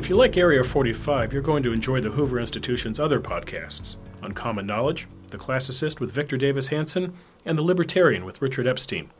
[0.00, 4.66] If you like Area 45, you're going to enjoy the Hoover Institution's other podcasts Uncommon
[4.66, 7.12] Knowledge, The Classicist with Victor Davis Hanson,
[7.44, 9.10] and The Libertarian with Richard Epstein.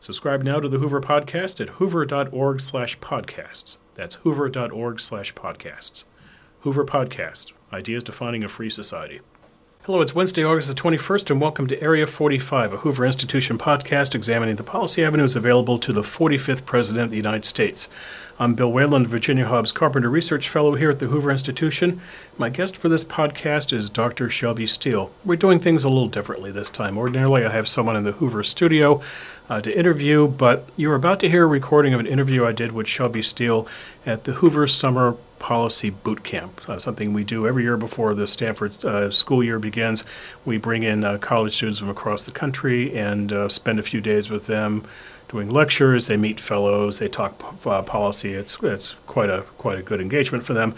[0.00, 3.76] Subscribe now to the Hoover Podcast at hoover.org slash podcasts.
[3.94, 6.04] That's hoover.org slash podcasts.
[6.60, 9.20] Hoover Podcast, Ideas Defining a Free Society.
[9.86, 14.14] Hello, it's Wednesday, August the 21st, and welcome to Area 45, a Hoover Institution podcast
[14.14, 17.90] examining the policy avenues available to the 45th President of the United States.
[18.38, 22.00] I'm Bill Whalen, Virginia Hobbs Carpenter Research Fellow here at the Hoover Institution.
[22.38, 24.30] My guest for this podcast is Dr.
[24.30, 25.10] Shelby Steele.
[25.24, 26.96] We're doing things a little differently this time.
[26.96, 29.00] Ordinarily, I have someone in the Hoover studio
[29.50, 32.70] uh, to interview, but you're about to hear a recording of an interview I did
[32.70, 33.66] with Shelby Steele
[34.04, 38.26] at the Hoover Summer Policy Boot Camp, uh, something we do every year before the
[38.26, 40.04] Stanford uh, school year begins.
[40.44, 44.00] We bring in uh, college students from across the country and uh, spend a few
[44.00, 44.86] days with them
[45.28, 46.06] doing lectures.
[46.06, 47.00] They meet fellows.
[47.00, 48.34] They talk uh, policy.
[48.34, 50.76] It's it's quite a quite a good engagement for them.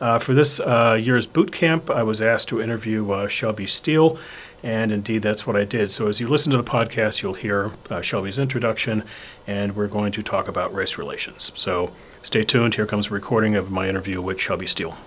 [0.00, 0.60] Uh, for this
[0.98, 4.18] year's boot camp, I was asked to interview Shelby Steele.
[4.62, 5.90] And indeed, that's what I did.
[5.90, 9.04] So, as you listen to the podcast, you'll hear Shelby's introduction,
[9.46, 11.52] and we're going to talk about race relations.
[11.54, 11.92] So,
[12.26, 12.74] Stay tuned.
[12.74, 14.98] Here comes a recording of my interview with Shelby Steele.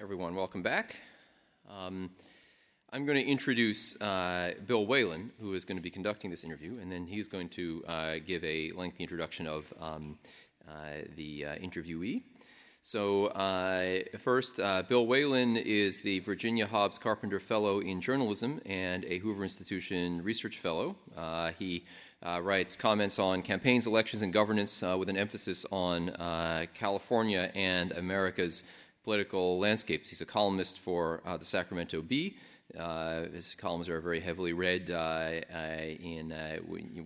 [0.00, 0.96] Everyone, welcome back.
[1.68, 2.08] Um,
[2.90, 6.78] I'm going to introduce uh, Bill Whalen, who is going to be conducting this interview,
[6.80, 10.16] and then he's going to uh, give a lengthy introduction of um,
[10.66, 12.22] uh, the uh, interviewee.
[12.80, 19.04] So, uh, first, uh, Bill Whalen is the Virginia Hobbs Carpenter Fellow in Journalism and
[19.04, 20.96] a Hoover Institution Research Fellow.
[21.58, 21.84] he
[22.26, 27.50] uh, writes comments on campaigns, elections, and governance uh, with an emphasis on uh, California
[27.54, 28.64] and America's
[29.04, 30.08] political landscapes.
[30.08, 32.36] He's a columnist for uh, the Sacramento Bee.
[32.76, 35.40] Uh, his columns are very heavily read uh,
[36.00, 36.34] in,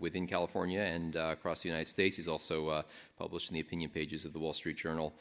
[0.01, 2.17] within California and across the United States.
[2.17, 2.83] He's also
[3.19, 5.13] published in the opinion pages of the Wall Street Journal,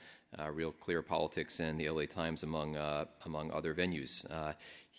[0.54, 2.78] Real Clear Politics, and the LA Times, among,
[3.26, 4.26] among other venues.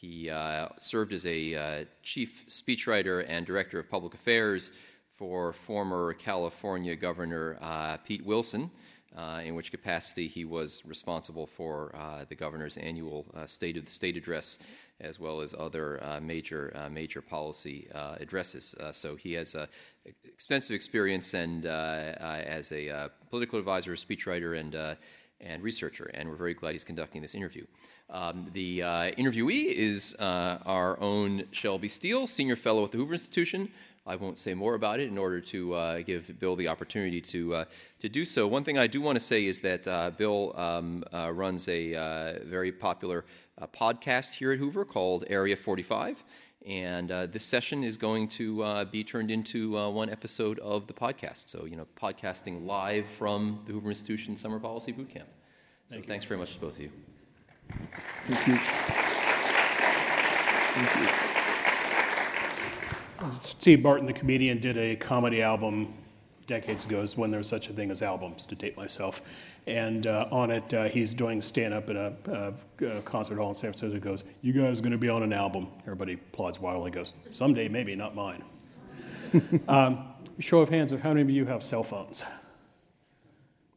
[0.01, 4.73] He uh, served as a uh, chief speechwriter and director of public affairs
[5.21, 8.71] for former California Governor uh, Pete Wilson,
[9.15, 13.85] uh, in which capacity he was responsible for uh, the governor's annual uh, State of
[13.85, 14.59] the State address,
[14.99, 17.87] as well as other major major policy
[18.19, 18.75] addresses.
[18.93, 19.55] so he has
[20.25, 24.97] extensive experience and as a political advisor, speechwriter, and
[25.43, 27.65] and researcher, and we're very glad he's conducting this interview.
[28.11, 33.13] Um, the uh, interviewee is uh, our own Shelby Steele, Senior Fellow at the Hoover
[33.13, 33.71] Institution.
[34.11, 37.55] I won't say more about it in order to uh, give Bill the opportunity to,
[37.55, 37.65] uh,
[38.01, 38.45] to do so.
[38.49, 42.41] One thing I do want to say is that uh, Bill um, uh, runs a
[42.45, 43.25] very popular
[43.73, 46.25] podcast here at Hoover called Area 45.
[46.67, 51.49] And this session is going to be turned into one episode of the podcast.
[51.49, 55.31] So, you know, podcasting live from the Hoover Institution Summer Policy Bootcamp.
[55.87, 56.91] So, Thank thanks very much to both of you.
[58.27, 58.57] Thank you.
[60.75, 61.40] Thank you.
[63.29, 65.93] Steve Martin, the comedian, did a comedy album
[66.47, 69.21] decades ago, is when there was such a thing as albums, to date myself.
[69.67, 73.55] And uh, on it, uh, he's doing stand up in a, a, concert hall in
[73.55, 73.95] San Francisco.
[73.95, 75.69] He goes, You guys are going to be on an album.
[75.83, 76.91] Everybody applauds wildly.
[76.91, 78.43] He goes, Someday, maybe, not mine.
[79.69, 80.05] um,
[80.39, 82.25] show of hands of how many of you have cell phones?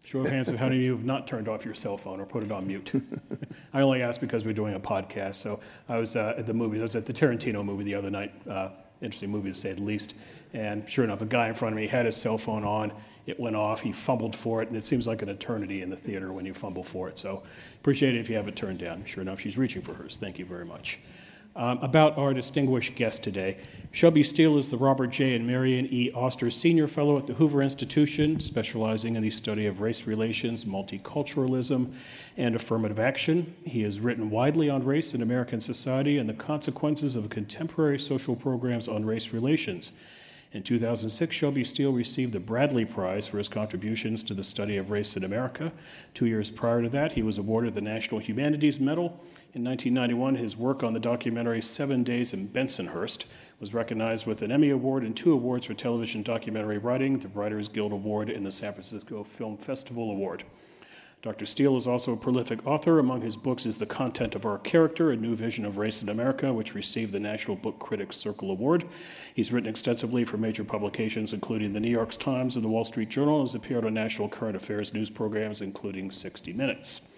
[0.06, 2.20] Show of hands of how many of you have not turned off your cell phone
[2.20, 2.92] or put it on mute.
[3.74, 5.36] I only ask because we're doing a podcast.
[5.36, 6.80] So I was uh, at the movie.
[6.80, 8.34] I was at the Tarantino movie the other night.
[8.50, 8.70] Uh,
[9.04, 10.16] interesting movie to say the least.
[10.54, 12.92] And sure enough, a guy in front of me had his cell phone on.
[13.26, 13.82] It went off.
[13.82, 16.54] He fumbled for it, and it seems like an eternity in the theater when you
[16.54, 17.18] fumble for it.
[17.18, 17.44] So
[17.76, 19.06] appreciate it if you have it turned down.
[19.06, 20.18] Sure enough, she's reaching for hers.
[20.18, 21.00] Thank you very much.
[21.56, 23.58] Um, about our distinguished guest today.
[23.92, 25.36] Shelby Steele is the Robert J.
[25.36, 26.10] and Marion E.
[26.16, 31.94] Oster Senior Fellow at the Hoover Institution, specializing in the study of race relations, multiculturalism,
[32.38, 33.54] and affirmative action.
[33.68, 38.36] He has written widely on race in American society and the consequences of contemporary social
[38.36, 39.92] programs on race relations.
[40.54, 44.92] In 2006, Shelby Steele received the Bradley Prize for his contributions to the study of
[44.92, 45.74] race in America.
[46.14, 49.20] Two years prior to that, he was awarded the National Humanities Medal
[49.56, 53.28] in 1991, his work on the documentary Seven Days in Bensonhurst
[53.60, 57.68] was recognized with an Emmy Award and two awards for television documentary writing, the Writers
[57.68, 60.44] Guild Award and the San Francisco Film Festival Award.
[61.24, 61.46] Dr.
[61.46, 63.00] Steele is also a prolific author.
[63.00, 66.10] Among his books is The Content of Our Character, A New Vision of Race in
[66.10, 68.84] America, which received the National Book Critics Circle Award.
[69.34, 73.08] He's written extensively for major publications, including the New York Times and the Wall Street
[73.08, 77.16] Journal, and has appeared on national current affairs news programs, including 60 Minutes.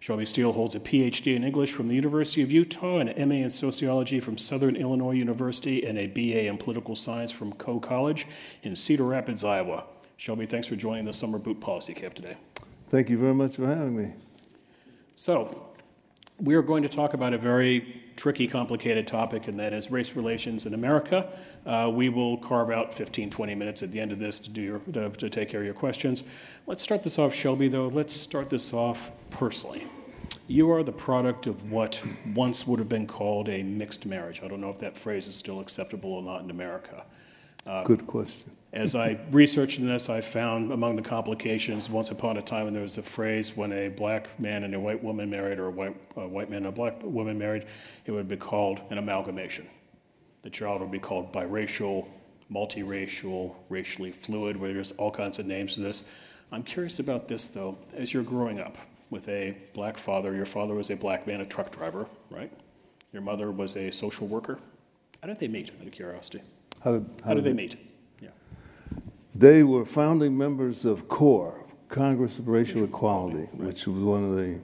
[0.00, 3.48] Shelby Steele holds a PhD in English from the University of Utah, an MA in
[3.48, 8.26] Sociology from Southern Illinois University, and a BA in Political Science from Coe College
[8.62, 9.84] in Cedar Rapids, Iowa.
[10.18, 12.36] Shelby, thanks for joining the Summer Boot Policy Camp today.
[12.90, 14.12] Thank you very much for having me.
[15.14, 15.68] So,
[16.40, 20.16] we are going to talk about a very tricky, complicated topic, and that is race
[20.16, 21.28] relations in America.
[21.64, 24.60] Uh, we will carve out 15, 20 minutes at the end of this to, do
[24.60, 26.24] your, to, to take care of your questions.
[26.66, 27.86] Let's start this off, Shelby, though.
[27.86, 29.86] Let's start this off personally.
[30.48, 32.02] You are the product of what
[32.34, 34.42] once would have been called a mixed marriage.
[34.42, 37.04] I don't know if that phrase is still acceptable or not in America.
[37.84, 38.50] Good question.
[38.72, 42.98] As I researched this, I found among the complications, once upon a time, there was
[42.98, 46.28] a phrase when a black man and a white woman married, or a white, a
[46.28, 47.66] white man and a black woman married,
[48.06, 49.66] it would be called an amalgamation.
[50.42, 52.06] The child would be called biracial,
[52.50, 56.04] multiracial, racially fluid, where there's all kinds of names to this.
[56.52, 57.76] I'm curious about this, though.
[57.96, 58.78] As you're growing up
[59.10, 62.52] with a black father, your father was a black man, a truck driver, right?
[63.12, 64.60] Your mother was a social worker.
[65.20, 66.42] How did they meet, out of curiosity?
[66.84, 67.89] How did, How did they meet?
[69.34, 69.40] Yeah.
[69.40, 74.60] They were founding members of CORE, Congress of Racial Equality, which was one of the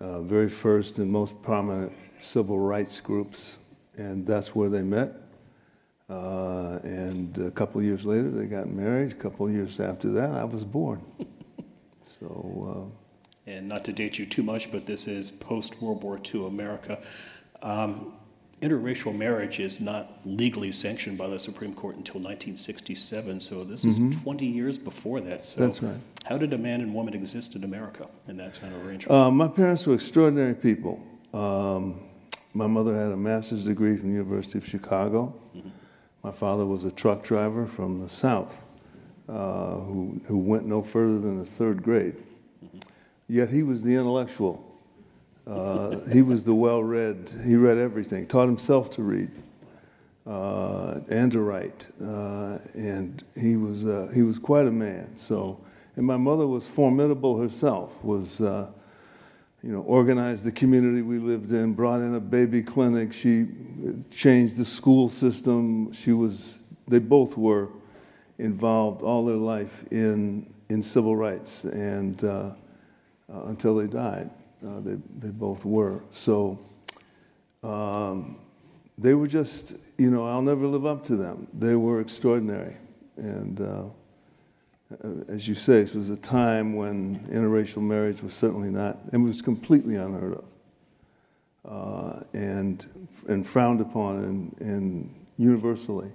[0.00, 3.58] uh, very first and most prominent civil rights groups,
[3.96, 5.12] and that's where they met.
[6.08, 9.12] Uh, and a couple of years later, they got married.
[9.12, 11.00] A couple of years after that, I was born.
[12.20, 12.92] So,
[13.46, 17.02] and not to date you too much, but this is post World War II America.
[17.60, 18.14] Um,
[18.64, 24.00] interracial marriage is not legally sanctioned by the Supreme Court until 1967, so this is
[24.22, 25.44] 20 years before that.
[25.44, 25.66] So, Mm-hmm.
[25.66, 26.00] That's right.
[26.24, 29.10] How did a man and woman exist in America in that kind of arrangement?
[29.10, 31.00] uh, my parents were extraordinary people.
[31.34, 32.00] Um,
[32.54, 35.34] my mother had a master's degree from the University of Chicago.
[36.22, 38.58] My father was a truck driver from the South
[39.28, 42.16] uh, who, who went no further than the third grade.
[43.28, 44.73] Yet he was the intellectual.
[45.46, 49.30] Uh, he was the well read, he read everything, taught himself to read
[50.26, 51.86] uh, and to write.
[52.02, 55.16] Uh, and he was, uh, he was quite a man.
[55.16, 55.60] So,
[55.96, 58.68] and my mother was formidable herself, was, uh,
[59.62, 63.12] you know, organized the community we lived in, brought in a baby clinic.
[63.12, 63.46] She
[64.10, 65.92] changed the school system.
[65.92, 66.58] She was,
[66.88, 67.68] they both were
[68.38, 72.22] involved all their life in, in civil rights and
[73.28, 74.30] until they died.
[74.64, 76.00] Uh, they, they both were.
[76.10, 76.58] So
[77.62, 78.36] um,
[78.96, 81.48] they were just, you know, I'll never live up to them.
[81.52, 82.76] They were extraordinary.
[83.16, 83.84] And uh,
[85.02, 89.18] uh, as you say, this was a time when interracial marriage was certainly not, it
[89.18, 90.44] was completely unheard of.
[91.66, 92.86] Uh, and,
[93.26, 96.10] and frowned upon and, and universally.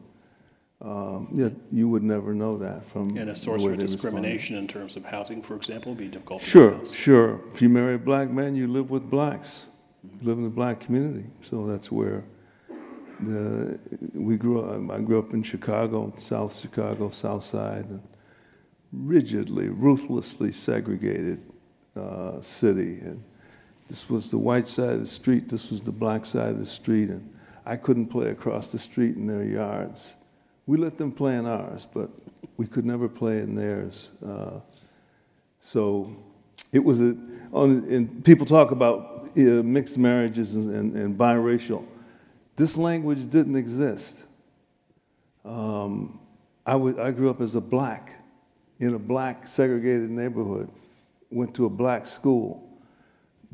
[0.82, 3.88] Um, yet you would never know that from and a source way for they responded.
[3.88, 6.42] discrimination in terms of housing, for example, would be difficult.
[6.42, 7.42] Sure, sure.
[7.54, 9.66] If you marry a black man, you live with blacks.
[10.04, 11.26] You live in the black community.
[11.42, 12.24] So that's where
[13.20, 13.78] the
[14.14, 14.90] we grew up.
[14.98, 18.00] I grew up in Chicago, South Chicago, South Side, a
[18.94, 21.42] rigidly, ruthlessly segregated
[21.98, 23.00] uh, city.
[23.02, 23.22] And
[23.90, 25.50] this was the white side of the street.
[25.50, 27.34] This was the black side of the street, and
[27.66, 30.14] I couldn't play across the street in their yards.
[30.70, 32.12] We let them play in ours, but
[32.56, 34.12] we could never play in theirs.
[34.24, 34.60] Uh,
[35.60, 36.16] so
[36.72, 37.18] it was a,
[37.52, 41.88] on, and people talk about uh, mixed marriages and, and, and biracial.
[42.56, 44.22] This language didn't exist.
[45.44, 46.20] Um,
[46.68, 48.18] I, grew up as a black
[48.80, 50.70] in a black segregated neighborhood,
[51.32, 52.80] went to a black school,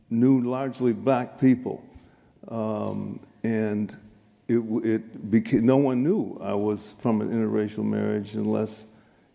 [0.09, 1.81] knew largely black people,
[2.49, 3.95] um, and
[4.47, 8.85] it, it became, no one knew I was from an interracial marriage unless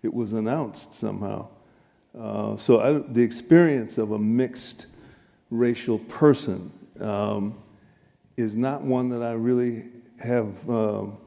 [0.03, 1.49] it was announced somehow.
[2.19, 4.87] Uh, so I, the experience of a mixed
[5.51, 7.59] racial person um,
[8.37, 9.85] is not one that I really
[10.21, 11.19] have, um,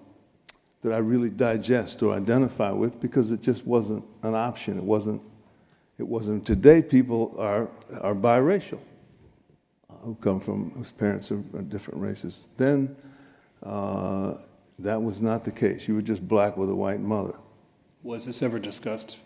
[0.82, 4.78] that I really digest or identify with because it just wasn't an option.
[4.78, 5.22] It wasn't,
[5.98, 6.46] it wasn't.
[6.46, 7.70] Today people are,
[8.02, 8.80] are biracial
[9.90, 12.48] uh, who come from, whose parents are, are different races.
[12.58, 12.96] Then
[13.64, 14.36] uh,
[14.80, 15.88] that was not the case.
[15.88, 17.36] You were just black with a white mother.
[18.02, 19.18] Was this ever discussed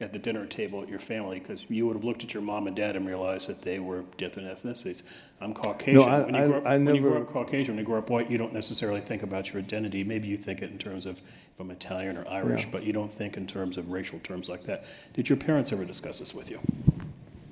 [0.00, 1.38] at the dinner table at your family?
[1.38, 4.02] Because you would have looked at your mom and dad and realized that they were
[4.16, 5.04] different ethnicities.
[5.40, 5.94] I'm Caucasian.
[6.00, 7.86] No, I- when, you I- grow up, I when you grow up Caucasian, when you
[7.86, 10.02] grow up white, you don't necessarily think about your identity.
[10.02, 12.70] Maybe you think it in terms of if I'm Italian or Irish, Yeah.
[12.72, 14.84] but you don't think in terms of racial terms like that.
[15.12, 16.58] Did your parents ever discuss this with you?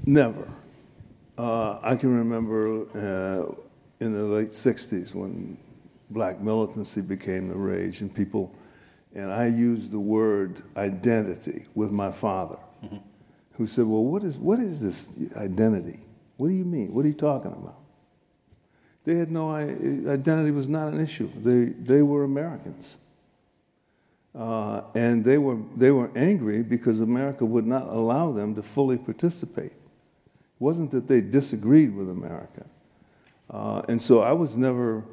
[0.04, 0.48] Never.
[1.38, 3.54] Uh, I can remember uh,
[4.04, 5.56] in the late 60s when
[6.12, 8.54] black militancy became the rage and people,
[9.14, 12.58] and I used the word identity with my father,
[13.54, 16.00] who said, Well, what is, what is this identity?
[16.36, 16.92] What do you mean?
[16.94, 17.78] What are you talking about?
[19.04, 21.28] They had no identity was not an issue.
[21.42, 22.96] They, they were Americans.
[24.34, 28.96] Uh, and they were, they were angry because America would not allow them to fully
[28.96, 32.64] participate It wasn't that they disagreed with America.
[33.50, 35.04] Uh, and so I was never,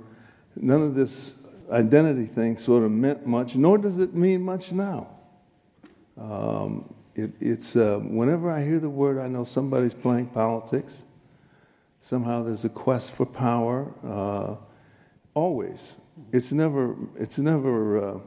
[0.60, 1.34] none of this
[1.72, 5.10] identity thing sort of meant much, nor does it mean much now.
[6.18, 11.06] Um, it, it's uh, whenever I hear the word, I know somebody's playing politics.
[12.02, 13.92] Somehow there's a quest for power.
[14.04, 14.56] Uh,
[15.34, 15.96] always,
[16.32, 16.96] it's never.
[17.18, 18.16] It's never.
[18.16, 18.20] Uh,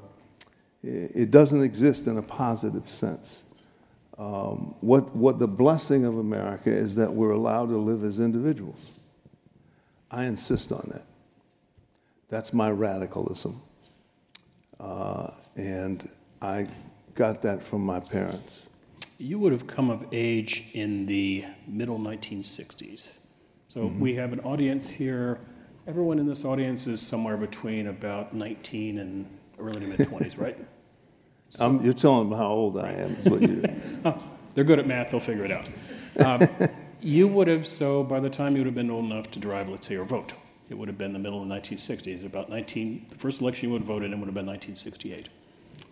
[0.82, 3.44] it doesn't exist in a positive sense.
[4.18, 8.90] Um, what what the blessing of America is that we're allowed to live as individuals.
[10.10, 11.06] I insist on that.
[12.32, 13.60] That's my radicalism,
[14.80, 16.08] uh, and
[16.40, 16.66] I
[17.14, 18.70] got that from my parents.
[19.18, 23.10] You would have come of age in the middle 1960s.
[23.68, 24.00] So mm-hmm.
[24.00, 25.40] we have an audience here.
[25.86, 29.26] Everyone in this audience is somewhere between about 19 and
[29.58, 30.56] early to mid 20s, right?
[31.50, 33.62] So, um, you're telling them how old I am, is what you
[34.06, 34.22] oh,
[34.54, 35.68] They're good at math, they'll figure it out.
[36.18, 36.48] Um,
[37.02, 39.68] you would have, so by the time you would have been old enough to drive,
[39.68, 40.32] let's say, or vote,
[40.72, 42.24] it would have been the middle of the 1960s.
[42.24, 45.28] About 19, the first election you would have voted in would have been 1968.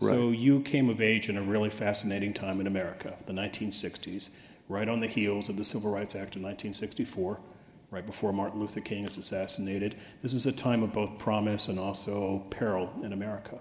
[0.00, 0.08] Right.
[0.08, 4.30] So you came of age in a really fascinating time in America, the 1960s,
[4.70, 7.38] right on the heels of the Civil Rights Act of 1964,
[7.90, 9.96] right before Martin Luther King is assassinated.
[10.22, 13.58] This is a time of both promise and also peril in America.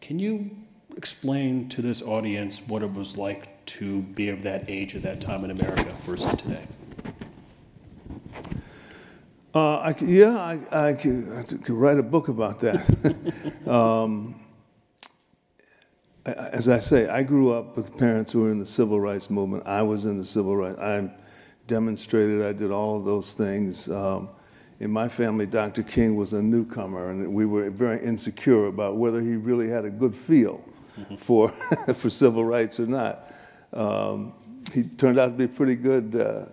[0.00, 0.50] Can you
[0.96, 5.20] explain to this audience what it was like to be of that age at that
[5.20, 6.66] time in America versus today?
[9.56, 12.84] Uh, I, yeah, I, I, could, I, could, write a book about that.
[13.66, 14.38] um,
[16.26, 19.66] as I say, I grew up with parents who were in the civil rights movement.
[19.66, 20.78] I was in the civil rights.
[20.78, 21.10] I
[21.68, 22.44] demonstrated.
[22.44, 23.88] I did all of those things.
[23.88, 24.28] Um,
[24.78, 25.82] in my family, Dr.
[25.82, 29.90] King was a newcomer, and we were very insecure about whether he really had a
[29.90, 30.62] good feel
[31.00, 31.16] mm-hmm.
[31.16, 31.48] for
[31.94, 33.32] for civil rights or not.
[33.72, 34.34] Um,
[34.74, 36.44] he turned out to be pretty good, uh,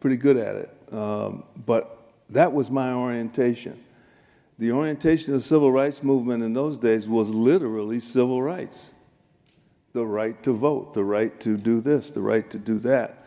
[0.00, 0.92] pretty good at it.
[0.92, 2.00] Um, but
[2.32, 3.82] that was my orientation.
[4.58, 8.92] The orientation of the civil rights movement in those days was literally civil rights
[9.92, 13.24] the right to vote, the right to do this, the right to do that,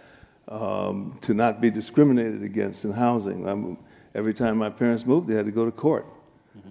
[0.48, 3.48] um, to not be discriminated against in housing.
[3.48, 3.78] I'm,
[4.14, 6.08] every time my parents moved, they had to go to court.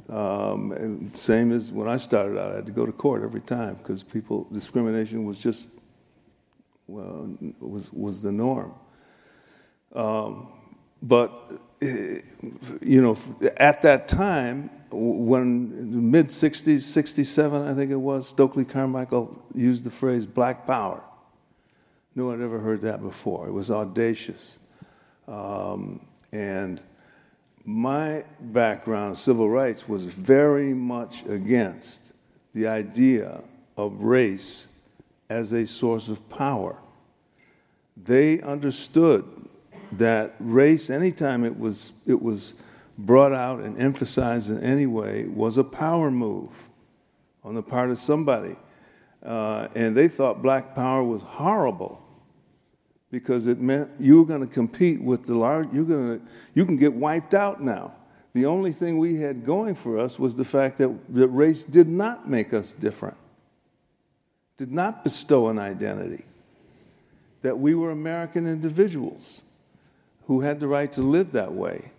[0.08, 3.40] Um, and same as when I started out, I had to go to court every
[3.40, 5.66] time because people discrimination was just
[6.86, 8.74] well was was the norm.
[9.94, 10.48] Um,
[11.02, 11.52] but
[11.84, 13.18] you know,
[13.56, 19.90] at that time, when mid 60s, 67, I think it was, Stokely Carmichael used the
[19.90, 21.02] phrase black power.
[22.14, 23.48] No one had ever heard that before.
[23.48, 24.60] It was audacious.
[25.26, 26.00] Um,
[26.32, 26.82] and
[27.64, 32.12] my background, civil rights, was very much against
[32.54, 33.42] the idea
[33.76, 34.68] of race
[35.28, 36.80] as a source of power.
[37.96, 39.24] They understood
[39.98, 42.54] that race, anytime it was, it was
[42.96, 46.68] brought out and emphasized in any way was a power move
[47.42, 48.56] on the part of somebody.
[49.22, 52.00] Uh, and they thought black power was horrible
[53.10, 56.66] because it meant you were going to compete with the large, you're going to, you
[56.66, 57.94] can get wiped out now.
[58.32, 61.88] The only thing we had going for us was the fact that, that race did
[61.88, 63.16] not make us different,
[64.56, 66.24] did not bestow an identity,
[67.42, 69.42] that we were American individuals
[70.26, 71.90] who had the right to live that way.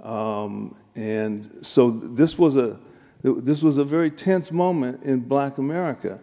[0.00, 2.78] Um, and so this was a
[3.22, 6.18] this was a very tense moment in Black America,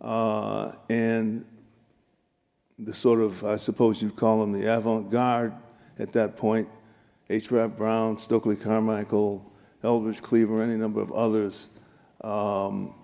[0.00, 1.44] uh, and
[2.78, 5.52] the sort of I suppose you'd call them the avant-garde
[5.98, 6.68] at that point,
[7.28, 7.50] H.
[7.50, 9.50] Rap Brown, Stokely Carmichael,
[9.82, 11.70] Eldridge Cleaver, any number of others,
[12.20, 12.94] um,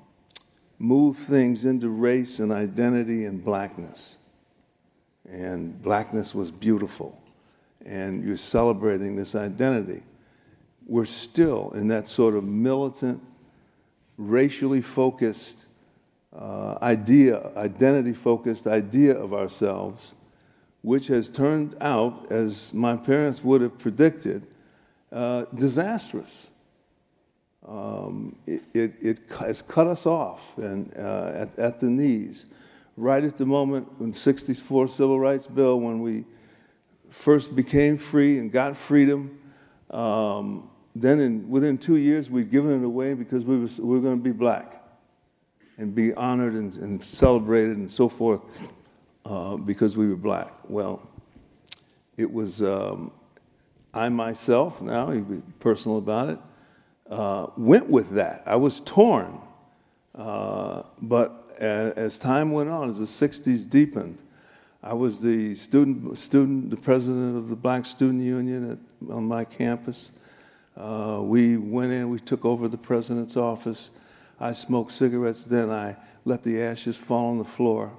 [0.78, 4.16] moved things into race and identity and blackness,
[5.28, 7.21] and blackness was beautiful
[7.85, 10.03] and you're celebrating this identity.
[10.87, 13.23] We're still in that sort of militant,
[14.17, 15.67] racially focused
[16.37, 20.14] uh, idea, identity focused idea of ourselves,
[20.83, 24.47] which has turned out, as my parents would have predicted,
[25.12, 26.49] uh, disastrous.
[27.67, 32.45] Um, it, it, it, has cut us off and, uh, at, at the knees.
[32.97, 36.25] Right at the moment when 64 Civil Rights Bill, when we
[37.14, 39.38] first became free and got freedom.
[39.90, 44.00] Um, then, in, within two years, we'd given it away because we were, we were
[44.00, 44.83] going to be black
[45.78, 48.73] and be honored and, and celebrated and so forth
[49.25, 50.52] uh, because we were black.
[50.68, 51.09] Well,
[52.16, 53.11] it was um,
[53.94, 56.38] I myself, now, you be personal about it,
[57.09, 58.42] uh, went with that.
[58.44, 59.40] I was torn.
[60.14, 64.18] Uh, but as, as time went on, as the 60s deepened,
[64.87, 69.47] I was the student, student, the president of the Black Student Union at, on my
[69.47, 70.12] campus.
[70.76, 73.88] Uh, we went in, we took over the president's office.
[74.38, 77.97] I smoked cigarettes, then I let the ashes fall on the floor.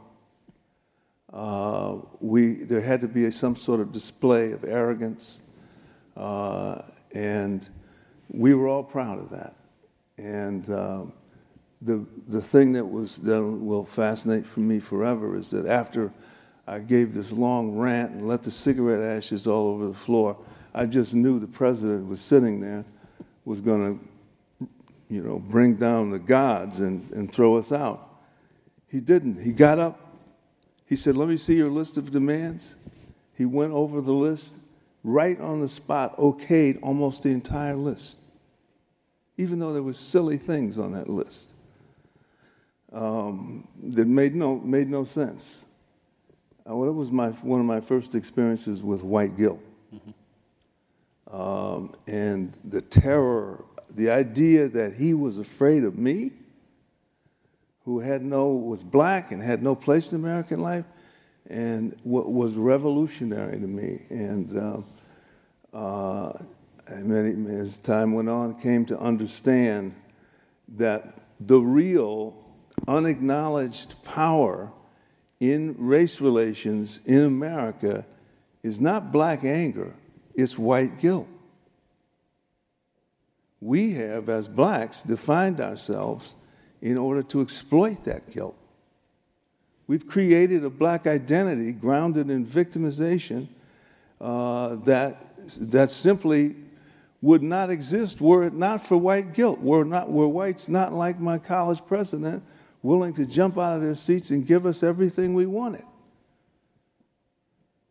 [1.34, 5.42] Uh, we, there had to be a, some sort of display of arrogance,
[6.16, 6.84] uh,
[7.16, 7.68] and
[8.30, 9.56] we were all proud of that.
[10.20, 11.14] And um,
[11.82, 16.14] the, the thing that, was, that will fascinate for me forever is that after
[16.68, 20.38] I gave this long rant and let the cigarette ashes all over the floor,
[20.74, 22.84] I just knew the president was sitting there,
[23.46, 24.00] was going
[24.60, 24.68] to,
[25.10, 28.10] you know, bring down the gods and, and throw us out.
[28.88, 29.42] He didn't.
[29.42, 30.00] He got up.
[30.86, 32.76] He said, Let me see your list of demands.
[33.38, 34.58] He went over the list,
[35.04, 38.20] right on the spot, okayed almost the entire list,
[39.38, 41.52] even though there were silly things on that list
[42.96, 45.65] um, that made no, made no sense.
[46.68, 49.60] Uh, well, it was my, one of my first experiences with white guilt.
[49.94, 51.36] Mm-hmm.
[51.36, 56.32] Um, and the terror, the idea that he was afraid of me,
[57.84, 60.86] who had no, was black and had no place in American life,
[61.48, 64.02] and what was revolutionary to me.
[64.10, 66.34] And, uh, uh,
[66.88, 69.94] and as time went on, came to understand
[70.78, 72.34] that the real
[72.88, 74.72] unacknowledged power
[75.40, 78.06] in race relations in America
[78.64, 79.94] is not black anger,
[80.34, 81.28] it's white guilt.
[83.62, 86.36] We have, as blacks, defined ourselves
[86.82, 88.56] in order to exploit that guilt.
[89.88, 93.48] We've created a black identity grounded in victimization
[94.20, 95.18] uh, that,
[95.60, 96.56] that simply
[97.22, 99.60] would not exist were it not for white guilt.
[99.60, 102.44] Were, not, were whites not like my college president
[102.86, 105.84] willing to jump out of their seats and give us everything we wanted.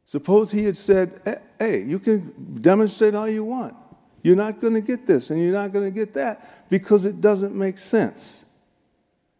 [0.04, 3.74] Suppose he had said, eh, Hey, you can demonstrate all you want.
[4.22, 7.20] You're not going to get this and you're not going to get that because it
[7.20, 8.44] doesn't make sense.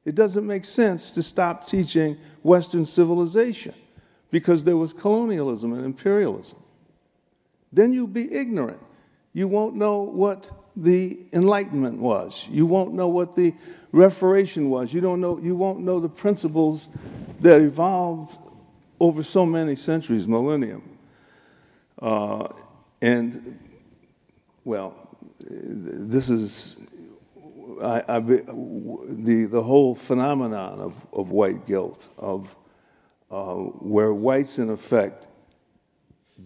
[0.05, 3.75] It doesn't make sense to stop teaching Western civilization
[4.31, 6.59] because there was colonialism and imperialism.
[7.73, 8.81] Then you'll be ignorant.
[9.33, 12.47] You won't know what the Enlightenment was.
[12.51, 13.55] You won't know what the
[13.93, 14.93] Reformation was.
[14.93, 16.89] You, don't know, you won't know the principles
[17.41, 18.37] that evolved
[18.99, 20.83] over so many centuries, millennium.
[22.01, 22.49] Uh,
[23.01, 23.59] and,
[24.65, 24.97] well,
[25.41, 26.85] this is
[27.83, 32.55] I, I, the, the whole phenomenon of, of white guilt, of
[33.31, 35.27] uh, where whites, in effect,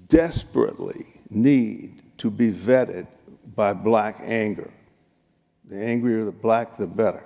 [0.09, 3.07] desperately need to be vetted
[3.59, 4.71] by black anger.
[5.65, 7.25] The angrier the black, the better.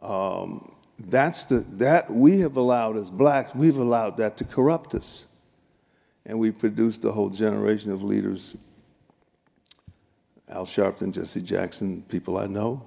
[0.00, 5.26] Um, that's the, that we have allowed as blacks, we've allowed that to corrupt us.
[6.24, 8.56] And we produced a whole generation of leaders
[10.48, 12.86] Al Sharpton, Jesse Jackson, people I know,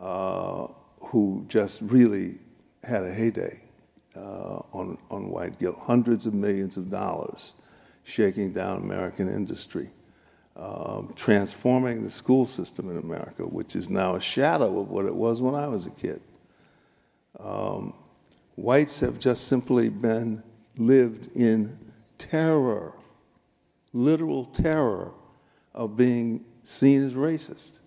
[0.00, 0.68] uh,
[1.06, 2.36] who just really
[2.84, 3.58] had a heyday
[4.16, 5.76] uh, on, on white guilt.
[5.76, 7.54] Hundreds of millions of dollars
[8.04, 9.90] shaking down American industry
[10.56, 15.14] um, transforming the school system in America, which is now a shadow of what it
[15.14, 16.20] was when I was a kid.
[17.40, 17.94] Um,
[18.56, 20.42] whites have just simply been
[20.76, 21.76] lived in
[22.18, 22.92] terror,
[23.92, 25.12] literal terror
[25.74, 27.80] of being seen as racist,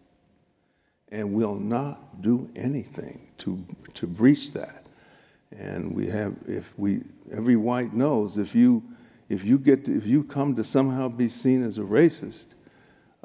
[1.10, 4.86] and will not do anything to, to breach that.
[5.58, 8.84] And we have, if we, every white knows if you,
[9.30, 12.56] if you get, to, if you come to somehow be seen as a racist,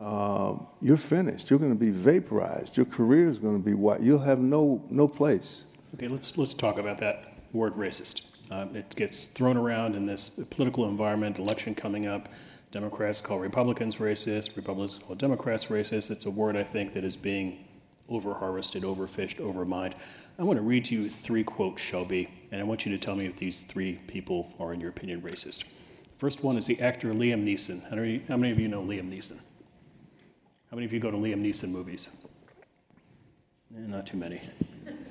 [0.03, 1.49] uh, you're finished.
[1.49, 2.77] You're going to be vaporized.
[2.77, 4.03] Your career is going to be what?
[4.03, 5.65] You'll have no, no place.
[5.95, 8.37] Okay, let's, let's talk about that word racist.
[8.51, 12.29] Uh, it gets thrown around in this political environment, election coming up.
[12.73, 16.11] Democrats call Republicans racist, Republicans call Democrats racist.
[16.11, 17.69] It's a word I think that is being
[18.09, 19.93] over harvested, overfished, overmined.
[20.38, 23.15] I want to read to you three quotes, Shelby, and I want you to tell
[23.15, 25.65] me if these three people are, in your opinion, racist.
[26.17, 27.88] First one is the actor Liam Neeson.
[28.29, 29.38] How many of you know Liam Neeson?
[30.73, 32.09] How many of you go to Liam Neeson movies?
[33.77, 34.41] Eh, not too many.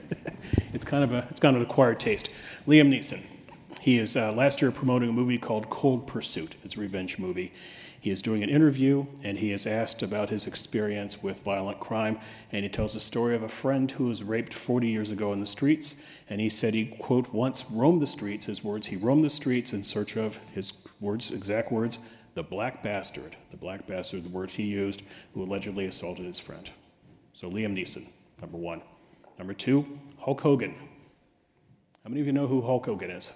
[0.74, 2.32] it's kind of a it's kind of an acquired taste.
[2.68, 3.22] Liam Neeson.
[3.80, 6.56] He is uh, last year promoting a movie called Cold Pursuit.
[6.64, 7.54] It's a revenge movie.
[8.00, 12.20] He is doing an interview and he is asked about his experience with violent crime.
[12.52, 15.42] And he tells a story of a friend who was raped 40 years ago in
[15.42, 15.96] the streets.
[16.28, 19.74] And he said he, quote, once roamed the streets, his words, he roamed the streets
[19.74, 22.00] in search of, his words, exact words,
[22.34, 26.70] the black bastard, the black bastard, the word he used, who allegedly assaulted his friend.
[27.34, 28.08] So Liam Neeson,
[28.40, 28.82] number one.
[29.38, 30.76] Number two, Hulk Hogan.
[32.04, 33.34] How many of you know who Hulk Hogan is?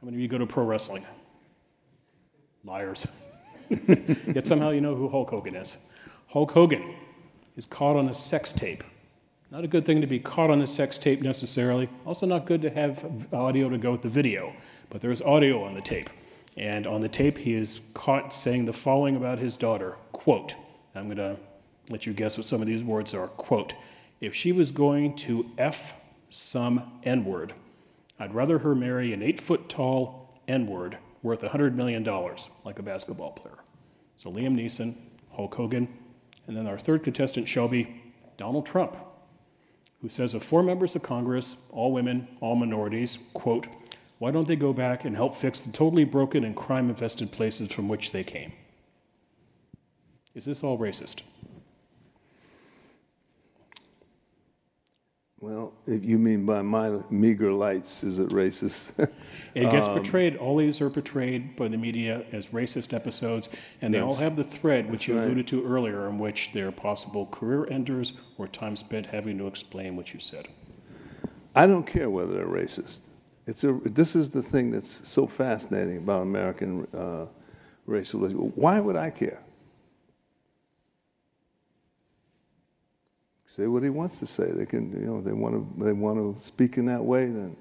[0.00, 1.04] How many of you go to pro wrestling?
[2.64, 3.06] Liars.
[3.68, 5.78] Yet somehow you know who Hulk Hogan is.
[6.28, 6.94] Hulk Hogan
[7.56, 8.84] is caught on a sex tape.
[9.50, 11.88] Not a good thing to be caught on a sex tape necessarily.
[12.04, 14.52] Also, not good to have audio to go with the video.
[14.90, 16.10] But there is audio on the tape.
[16.56, 20.54] And on the tape, he is caught saying the following about his daughter quote,
[20.94, 21.36] I'm going to
[21.90, 23.26] let you guess what some of these words are.
[23.26, 23.74] Quote,
[24.20, 25.94] if she was going to F
[26.30, 27.52] some N word,
[28.18, 32.04] I'd rather her marry an eight foot tall N word worth $100 million,
[32.64, 33.58] like a basketball player.
[34.16, 34.96] So Liam Neeson,
[35.32, 35.88] Hulk Hogan,
[36.46, 38.02] and then our third contestant, Shelby,
[38.36, 38.96] Donald Trump,
[40.00, 43.66] who says of four members of Congress, all women, all minorities, quote,
[44.18, 47.72] why don't they go back and help fix the totally broken and crime infested places
[47.72, 48.52] from which they came?
[50.34, 51.22] Is this all racist?
[55.44, 58.98] Well, if you mean by my meager lights, is it racist?
[59.54, 63.50] it gets um, portrayed, all these are portrayed by the media as racist episodes,
[63.82, 65.24] and they all have the thread, which you right.
[65.24, 69.96] alluded to earlier, in which they're possible career enders or time spent having to explain
[69.96, 70.48] what you said.
[71.54, 73.00] I don't care whether they're racist.
[73.46, 77.26] It's a, this is the thing that's so fascinating about American uh,
[77.86, 78.20] racial.
[78.28, 79.40] Why would I care?
[83.54, 84.50] say what he wants to say.
[84.50, 87.26] They can, you know, they want to, they want to speak in that way.
[87.26, 87.56] Then,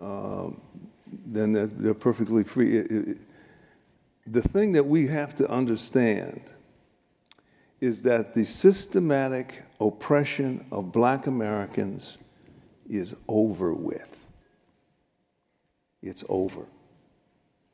[0.00, 0.60] um,
[1.26, 2.78] then they're, they're, perfectly free.
[2.78, 3.18] It, it,
[4.24, 6.42] the thing that we have to understand
[7.80, 12.18] is that the systematic oppression of Black Americans
[12.88, 14.09] is over with.
[16.02, 16.66] It's over.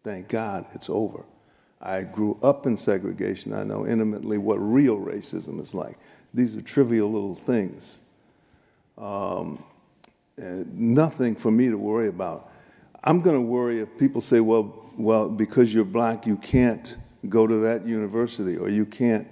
[0.02, 1.24] Thank God it's over.
[1.80, 3.52] I grew up in segregation.
[3.52, 5.98] I know intimately what real racism is like.
[6.32, 7.98] These are trivial little things.
[8.96, 9.62] Um,
[10.36, 12.50] nothing for me to worry about.
[13.04, 16.96] I'm going to worry if people say, well, well, because you're black, you can't
[17.28, 19.28] go to that university or you can't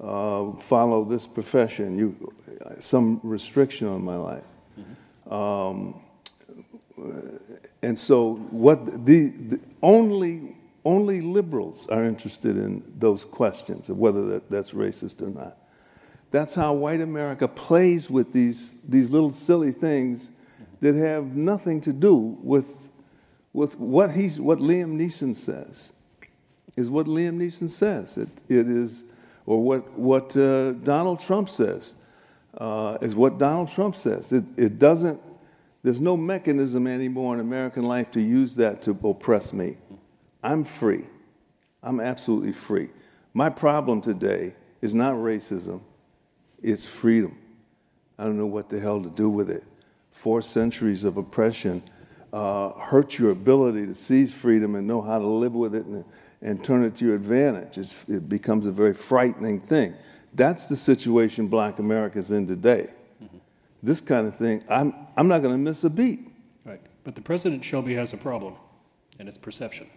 [0.00, 2.32] uh, follow this profession, you,
[2.78, 4.44] some restriction on my life.
[4.78, 5.32] Mm-hmm.
[5.32, 6.00] Um,
[7.82, 14.26] and so, what the, the only only liberals are interested in those questions of whether
[14.28, 15.56] that, that's racist or not.
[16.30, 20.30] That's how white America plays with these, these little silly things
[20.80, 22.88] that have nothing to do with,
[23.52, 25.92] with what, he's, what Liam Neeson says.
[26.76, 28.16] Is what Liam Neeson says.
[28.16, 29.04] It, it is,
[29.44, 31.94] or what, what uh, Donald Trump says,
[32.56, 34.32] uh, is what Donald Trump says.
[34.32, 35.20] It, it doesn't,
[35.82, 39.76] there's no mechanism anymore in American life to use that to oppress me.
[40.42, 41.04] I'm free.
[41.82, 42.90] I'm absolutely free.
[43.32, 45.80] My problem today is not racism,
[46.62, 47.36] it's freedom.
[48.18, 49.64] I don't know what the hell to do with it.
[50.10, 51.82] Four centuries of oppression
[52.32, 56.04] uh, hurt your ability to seize freedom and know how to live with it and,
[56.42, 57.78] and turn it to your advantage.
[57.78, 59.94] It's, it becomes a very frightening thing.
[60.34, 62.90] That's the situation black America's in today.
[63.82, 66.28] This kind of thing, I'm, I'm not going to miss a beat.
[66.64, 66.80] Right.
[67.04, 68.54] But the president, Shelby, has a problem,
[69.18, 69.88] and it's perception.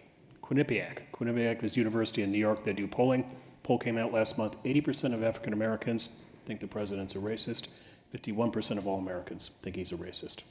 [0.42, 0.98] Quinnipiac.
[1.12, 2.64] Quinnipiac is a university in New York.
[2.64, 3.30] They do polling.
[3.62, 4.62] Poll came out last month.
[4.62, 6.10] 80% of African Americans
[6.44, 7.68] think the president's a racist.
[8.14, 10.42] 51% of all Americans think he's a racist.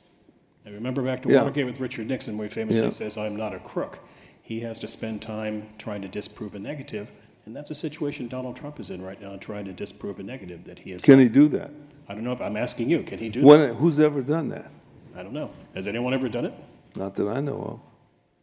[0.65, 1.39] Now remember back to yeah.
[1.39, 2.89] Watergate with Richard Nixon, where he famously yeah.
[2.89, 3.99] says, I'm not a crook.
[4.41, 7.11] He has to spend time trying to disprove a negative,
[7.45, 10.65] and that's a situation Donald Trump is in right now, trying to disprove a negative
[10.65, 11.01] that he is.
[11.01, 11.23] Can not.
[11.23, 11.71] he do that?
[12.07, 13.03] I don't know if I'm asking you.
[13.03, 13.77] Can he do when, this?
[13.77, 14.71] Who's ever done that?
[15.15, 15.51] I don't know.
[15.75, 16.53] Has anyone ever done it?
[16.95, 17.79] Not that I know of.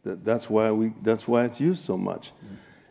[0.03, 0.93] That, that's why we.
[1.01, 2.31] That's why it's used so much.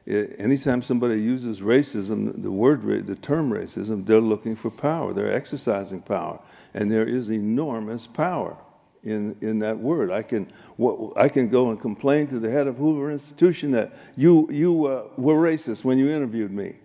[0.06, 5.12] It, anytime somebody uses racism, the word, the term racism, they're looking for power.
[5.12, 6.40] They're exercising power,
[6.72, 8.56] and there is enormous power
[9.02, 10.10] in in that word.
[10.10, 13.92] I can what, I can go and complain to the head of Hoover Institution that
[14.16, 16.76] you you uh, were racist when you interviewed me,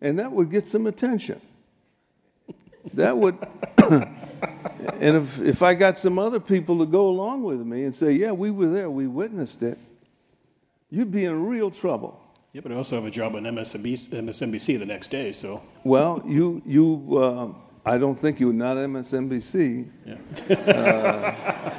[0.00, 1.40] and that would get some attention.
[2.94, 3.38] That would.
[5.00, 8.12] and if, if I got some other people to go along with me and say,
[8.12, 9.78] yeah, we were there, we witnessed it,
[10.90, 12.20] you'd be in real trouble.
[12.52, 15.62] Yeah, but I also have a job on MSNBC, MSNBC the next day, so.
[15.84, 17.52] Well, you, you uh,
[17.84, 19.88] I don't think you, would, not MSNBC.
[20.06, 20.54] Yeah.
[20.56, 21.74] uh,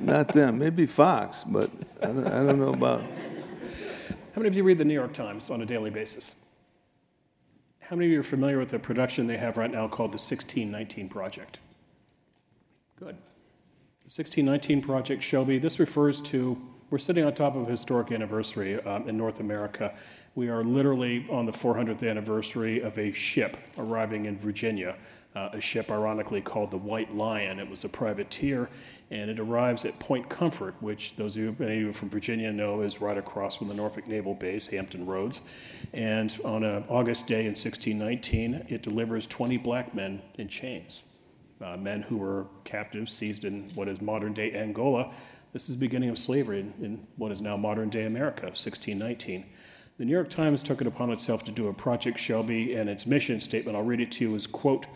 [0.00, 1.70] not them, maybe Fox, but
[2.02, 3.02] I don't, I don't know about.
[3.02, 6.34] How many of you read the New York Times on a daily basis?
[7.90, 10.22] How many of you are familiar with the production they have right now called the
[10.22, 11.58] 1619 Project?
[12.96, 13.16] Good.
[13.16, 16.56] The 1619 Project, Shelby, this refers to,
[16.90, 19.92] we're sitting on top of a historic anniversary um, in North America.
[20.36, 24.94] We are literally on the 400th anniversary of a ship arriving in Virginia
[25.34, 27.60] uh, a ship ironically called the White Lion.
[27.60, 28.68] It was a privateer,
[29.10, 32.80] and it arrives at Point Comfort, which those of you, of you from Virginia know
[32.80, 35.42] is right across from the Norfolk Naval Base, Hampton Roads.
[35.92, 41.04] And on an August day in 1619, it delivers 20 black men in chains,
[41.64, 45.12] uh, men who were captives seized in what is modern day Angola.
[45.52, 49.46] This is the beginning of slavery in, in what is now modern day America, 1619.
[49.98, 53.06] The New York Times took it upon itself to do a Project Shelby, and its
[53.06, 54.86] mission statement, I'll read it to you, is quote,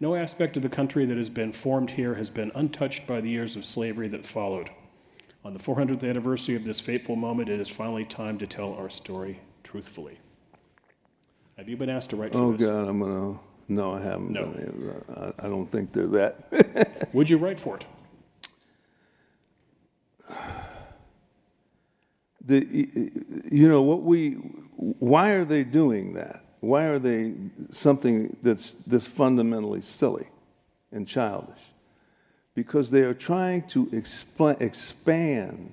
[0.00, 3.28] no aspect of the country that has been formed here has been untouched by the
[3.30, 4.70] years of slavery that followed.
[5.44, 8.88] On the 400th anniversary of this fateful moment, it is finally time to tell our
[8.88, 10.18] story truthfully.
[11.56, 12.68] Have you been asked to write for Oh, this?
[12.68, 14.30] Oh, God, I'm going to, no, I haven't.
[14.30, 14.46] No.
[14.46, 17.08] been I I don't think they're that.
[17.12, 17.86] Would you write for it?
[22.44, 22.66] The,
[23.50, 24.32] you know, what we,
[24.76, 26.41] why are they doing that?
[26.62, 27.34] Why are they
[27.72, 30.28] something that's this fundamentally silly
[30.92, 31.58] and childish?
[32.54, 35.72] Because they are trying to expla expand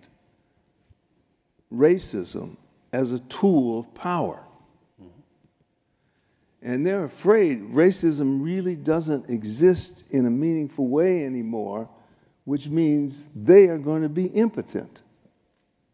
[1.72, 2.58] racism
[2.92, 4.44] as a tool of power.
[6.64, 11.88] And they're afraid racism really doesn't exist in a meaningful way anymore,
[12.46, 15.04] which means they are going to be impotent.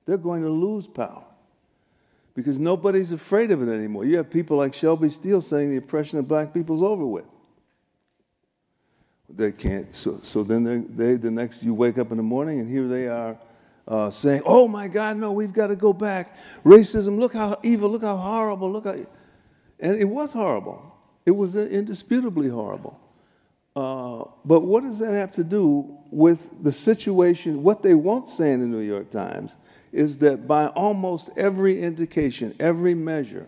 [0.06, 1.26] They're going to lose power
[2.36, 4.06] because nobody's afraid of it anymore.
[4.06, 7.26] You have people like Shelby Steele saying the oppression of black people's over with.
[9.30, 9.94] They can't.
[9.94, 12.88] So, so then they, they, the next, you wake up in the morning and here
[12.88, 13.38] they are
[13.88, 16.36] uh, saying, "Oh my God, no, we've got to go back.
[16.64, 17.20] Racism.
[17.20, 17.90] Look how evil.
[17.90, 18.72] Look how horrible.
[18.72, 18.96] Look how."
[19.80, 20.96] And it was horrible.
[21.26, 23.00] It was indisputably horrible.
[23.76, 27.62] Uh, but what does that have to do with the situation?
[27.62, 29.56] What they won't say in the New York Times
[29.96, 33.48] is that by almost every indication, every measure,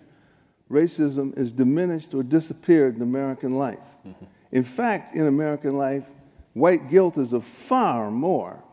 [0.72, 3.80] racism is diminished or disappeared in American life.
[4.08, 4.26] Mm-hmm.
[4.54, 6.06] In fact, in American life,
[6.54, 8.64] white guilt is a far more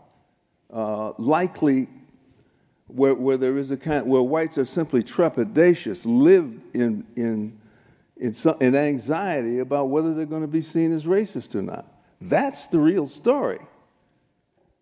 [0.73, 1.89] uh, likely
[2.87, 7.59] where, where there is a kind where whites are simply trepidatious, live in, in,
[8.17, 11.91] in, some, in anxiety about whether they're going to be seen as racist or not.
[12.21, 13.59] That's the real story.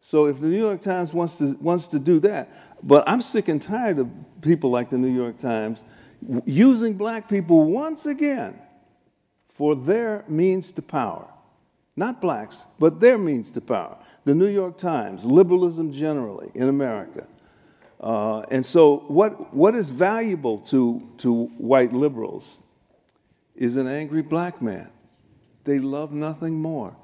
[0.04, 2.50] So if the New York Times wants to, wants to do that,
[2.82, 4.10] but I'm sick and tired of
[4.42, 5.84] people like the New York Times
[6.44, 8.58] using black people once again
[9.48, 11.28] for their means to power.
[11.94, 13.96] Not blacks, but their means to power.
[14.24, 17.28] The New York Times, liberalism generally in America.
[18.00, 22.58] Uh, and so, what, what is valuable to, to white liberals
[23.54, 24.90] is an angry black man.
[25.62, 26.96] They love nothing more.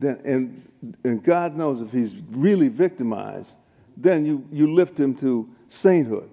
[0.00, 3.56] Than, and, and God knows if he's really victimized,
[3.96, 6.28] then you, you lift him to sainthood.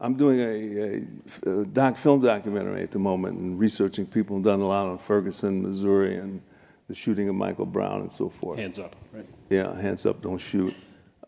[0.00, 4.44] I'm doing a, a, a doc, film documentary at the moment and researching people and
[4.44, 6.42] done a lot on Ferguson, Missouri, and
[6.88, 8.58] the shooting of Michael Brown and so forth.
[8.58, 9.26] Hands up, right?
[9.50, 10.74] Yeah, hands up, don't shoot.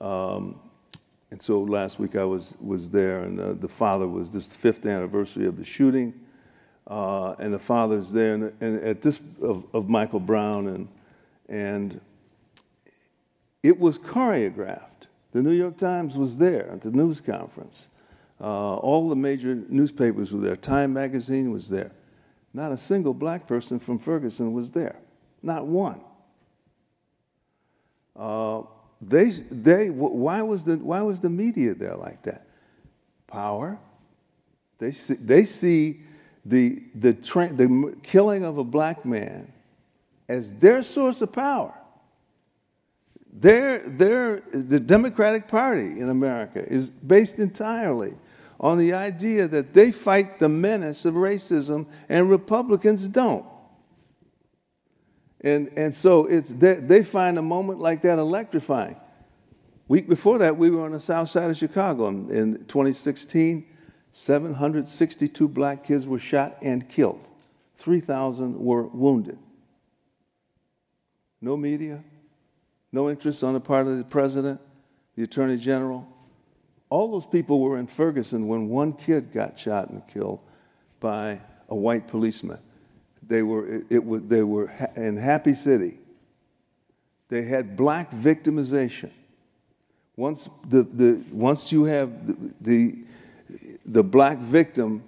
[0.00, 0.58] Um,
[1.30, 4.84] and so last week I was, was there, and uh, the father was this fifth
[4.84, 6.14] anniversary of the shooting,
[6.86, 10.88] uh, and the father's there, and, and at this of, of Michael Brown, and
[11.48, 12.00] and
[13.62, 15.06] it was choreographed.
[15.32, 17.88] The New York Times was there at the news conference.
[18.40, 20.56] Uh, all the major newspapers were there.
[20.56, 21.92] Time magazine was there.
[22.54, 24.96] Not a single black person from Ferguson was there.
[25.42, 26.00] Not one.
[28.14, 28.62] Uh,
[29.00, 32.46] they, they, why, was the, why was the media there like that?
[33.26, 33.78] Power.
[34.78, 36.00] They see, they see
[36.44, 39.52] the, the, tra- the killing of a black man
[40.28, 41.78] as their source of power.
[43.32, 48.14] Their, their, the Democratic Party in America is based entirely
[48.58, 53.44] on the idea that they fight the menace of racism and Republicans don't.
[55.42, 58.96] And, and so it's, they, they find a moment like that electrifying.
[59.86, 62.08] Week before that, we were on the south side of Chicago.
[62.08, 63.66] In, in 2016,
[64.12, 67.28] 762 black kids were shot and killed.
[67.76, 69.38] 3,000 were wounded.
[71.46, 72.02] No media,
[72.90, 74.60] no interest on the part of the president,
[75.14, 76.04] the attorney general.
[76.90, 80.40] All those people were in Ferguson when one kid got shot and killed
[80.98, 82.58] by a white policeman.
[83.24, 85.98] They were, it, it they were ha- in Happy City.
[87.28, 89.12] They had black victimization.
[90.16, 93.04] Once, the, the, once you have the, the,
[93.84, 95.04] the black victim,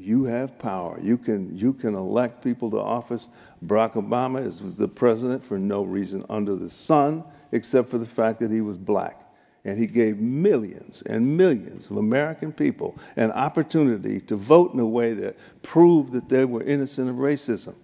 [0.00, 0.98] you have power.
[1.02, 3.28] You can, you can elect people to office.
[3.64, 8.06] Barack Obama is, was the president for no reason under the sun except for the
[8.06, 9.16] fact that he was black.
[9.64, 14.86] And he gave millions and millions of American people an opportunity to vote in a
[14.86, 17.74] way that proved that they were innocent of racism.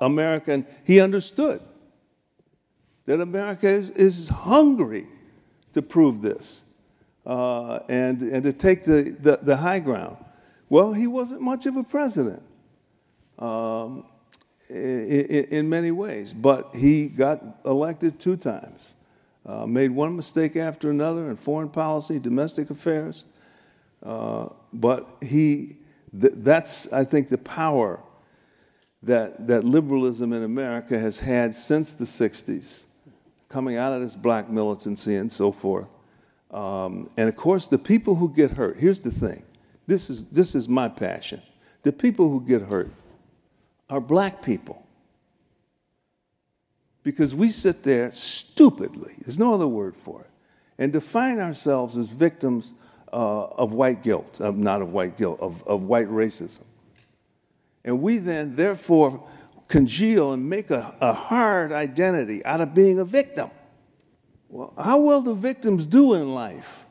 [0.00, 1.62] American, he understood
[3.06, 5.06] that America is, is hungry
[5.72, 6.62] to prove this
[7.24, 10.16] uh, and, and to take the, the, the high ground.
[10.72, 12.42] Well, he wasn't much of a president
[13.38, 14.06] um,
[14.70, 18.94] in, in many ways, but he got elected two times.
[19.44, 23.26] Uh, made one mistake after another in foreign policy, domestic affairs.
[24.02, 25.76] Uh, but he,
[26.18, 28.00] th- that's, I think, the power
[29.02, 32.80] that, that liberalism in America has had since the 60s,
[33.50, 35.90] coming out of this black militancy and so forth.
[36.50, 39.42] Um, and of course, the people who get hurt, here's the thing
[39.92, 41.42] this is, this is my passion.
[41.82, 42.90] The people who get hurt
[43.90, 44.82] are black people.
[47.02, 50.30] Because we sit there stupidly, there's no other word for it,
[50.78, 52.72] and define ourselves as victims
[53.12, 56.64] uh, of white guilt, of, not of white guilt, of, of white racism.
[57.84, 59.28] And we then, therefore,
[59.68, 63.50] congeal and make a, a hard identity out of being a victim.
[64.48, 66.86] Well, how well the victims do in life?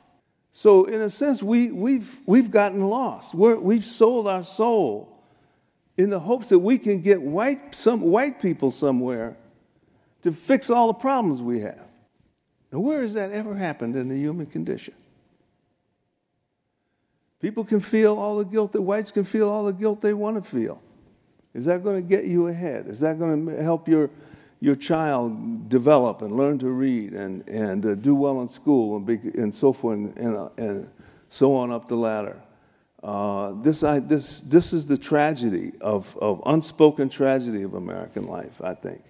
[0.51, 3.33] So, in a sense, we, we've, we've gotten lost.
[3.33, 5.17] We're, we've sold our soul
[5.97, 9.37] in the hopes that we can get white, some, white people somewhere
[10.23, 11.87] to fix all the problems we have.
[12.71, 14.93] Now, where has that ever happened in the human condition?
[17.39, 20.37] People can feel all the guilt that whites can feel all the guilt they want
[20.37, 20.81] to feel.
[21.53, 22.87] Is that going to get you ahead?
[22.87, 24.09] Is that going to help your,
[24.61, 29.05] your child develop and learn to read and, and uh, do well in school and,
[29.05, 30.89] be, and so forth and, and, uh, and,
[31.29, 32.39] so on up the ladder?
[33.01, 38.61] Uh, this, I, this, this is the tragedy of, of unspoken tragedy of American life,
[38.61, 39.01] I think,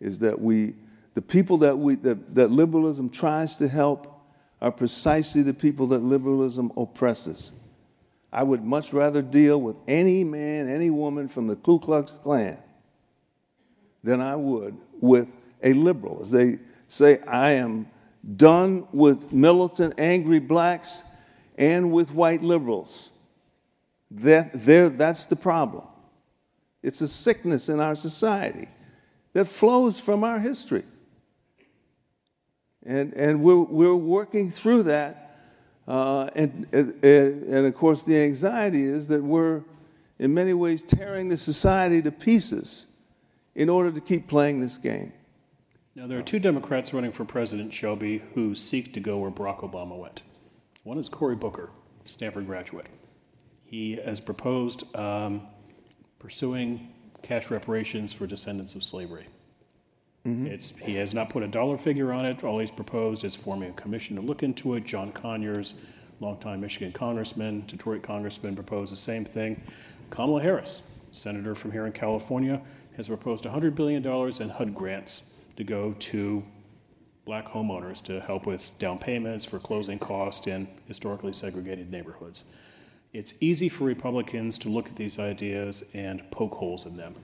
[0.00, 0.74] is that we,
[1.14, 4.20] the people that, we, that, that liberalism tries to help
[4.60, 7.52] are precisely the people that liberalism oppresses.
[8.32, 12.58] I would much rather deal with any man, any woman from the Ku Klux Klan
[14.02, 15.28] than I would with
[15.62, 16.20] a liberal.
[16.22, 16.58] As they
[16.88, 17.88] say, I am
[18.36, 21.02] done with militant, angry blacks
[21.56, 23.10] and with white liberals.
[24.10, 24.52] That,
[24.96, 25.86] that's the problem.
[26.82, 28.68] It's a sickness in our society
[29.32, 30.84] that flows from our history.
[32.84, 35.30] And, and we're, we're working through that
[35.90, 39.62] uh, and, and, and of course, the anxiety is that we're,
[40.20, 42.86] in many ways, tearing the society to pieces
[43.54, 45.12] in order to keep playing this game.
[45.94, 49.60] Now, there are two Democrats running for President Shelby who seek to go where Barack
[49.60, 50.22] Obama went.
[50.84, 51.70] One is Cory Booker,
[52.04, 52.86] Stanford graduate.
[53.64, 55.42] He has proposed um,
[56.18, 59.26] pursuing cash reparations for descendants of slavery.
[60.26, 60.46] Mm-hmm.
[60.46, 62.44] It's, he has not put a dollar figure on it.
[62.44, 64.84] All he's proposed is forming a commission to look into it.
[64.84, 65.74] John Conyers,
[66.20, 69.62] longtime Michigan congressman, Detroit congressman, proposed the same thing.
[70.10, 70.82] Kamala Harris,
[71.12, 72.60] senator from here in California,
[72.96, 75.22] has proposed $100 billion in HUD grants
[75.56, 76.44] to go to
[77.24, 82.44] black homeowners to help with down payments, for closing costs in historically segregated neighborhoods.
[83.12, 87.14] It's easy for Republicans to look at these ideas and poke holes in them.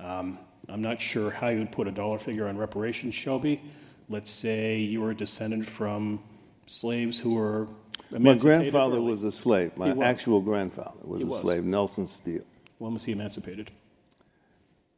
[0.00, 3.62] Um, I'm not sure how you would put a dollar figure on reparations, Shelby.
[4.08, 6.20] Let's say you were a descendant from
[6.66, 7.68] slaves who were
[8.10, 9.10] My grandfather early.
[9.10, 9.76] was a slave.
[9.76, 12.44] My actual grandfather was He a slave, Nelson Steele.
[12.78, 13.70] When was he emancipated?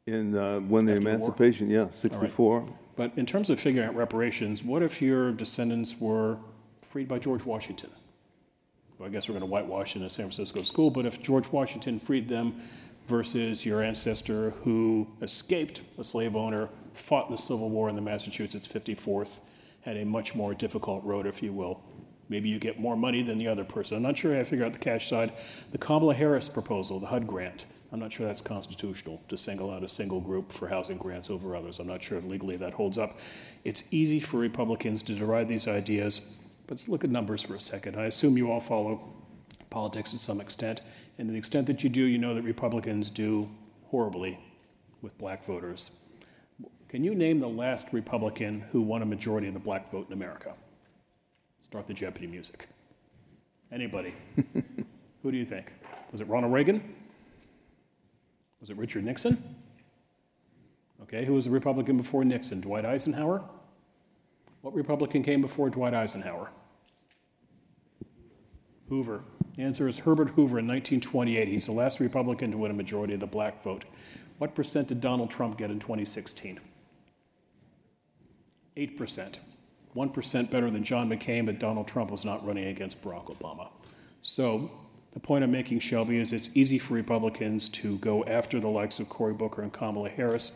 [0.06, 1.14] In uh, when the After the war?
[1.14, 2.66] emancipation, yeah, 64.
[2.96, 6.38] But in terms of figuring out reparations, what if your descendants were
[6.82, 7.90] freed by George Washington?
[8.98, 11.48] Well, I guess we're going to whitewash in a San Francisco school, but if George
[11.52, 12.56] Washington freed them
[13.06, 18.02] versus your ancestor who escaped a slave owner, fought in the Civil War in the
[18.02, 19.40] Massachusetts 54th,
[19.82, 21.80] had a much more difficult road, if you will.
[22.28, 23.96] Maybe you get more money than the other person.
[23.96, 25.32] I'm not sure to figure out the cash side.
[25.72, 29.82] The Kamala Harris proposal, the HUD grant, I'm not sure that's constitutional to single out
[29.82, 31.78] a single group for housing grants over others.
[31.78, 33.18] I'm not sure legally that holds up.
[33.64, 36.20] It's easy for Republicans to deride these ideas,
[36.66, 37.96] but let's look at numbers for a second.
[37.96, 39.14] I assume you all follow
[39.70, 40.82] politics to some extent,
[41.16, 43.48] and to the extent that you do, you know that Republicans do
[43.86, 44.38] horribly
[45.00, 45.90] with black voters.
[46.88, 50.12] Can you name the last Republican who won a majority of the black vote in
[50.12, 50.55] America?
[51.61, 52.66] Start the Jeopardy music.
[53.70, 54.12] Anybody?
[55.22, 55.72] who do you think?
[56.12, 56.94] Was it Ronald Reagan?
[58.61, 59.56] Was it Richard Nixon?
[61.02, 62.61] Okay, who was the Republican before Nixon?
[62.61, 63.42] Dwight Eisenhower?
[64.62, 66.50] What Republican came before Dwight Eisenhower?
[68.88, 69.22] Hoover.
[69.56, 71.48] The answer is Herbert Hoover in 1928.
[71.48, 73.84] He's the last Republican to win a majority of the black vote.
[74.38, 76.61] What percent did Donald Trump get in 2016?
[78.76, 79.38] 8%.
[79.99, 83.68] 1% better than John McCain, but Donald Trump was not running against Barack Obama.
[84.22, 84.70] So
[85.12, 89.01] The point I'm making, Shelby, is it's easy for Republicans to go after the likes
[89.01, 90.53] of Cory Booker and Kamala Harris,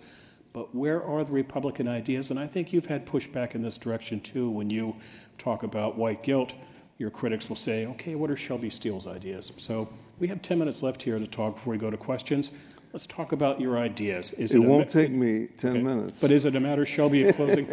[0.53, 2.30] but where are the Republican ideas?
[2.30, 4.51] And I think you've had pushback in this direction too.
[4.51, 4.95] When you
[5.38, 6.55] talk about white guilt,
[6.99, 9.51] your critics will say, okay, what are Shelby Steele's ideas?
[9.57, 9.88] So
[10.18, 12.53] we have 10 minutes left here to talk before we go to questions.
[12.93, 14.32] Let's talk about your ideas.
[14.34, 15.82] Is it, it won't take me 10 okay.
[15.82, 16.20] minutes.
[16.20, 17.66] But is it a matter, Shelby, of closing?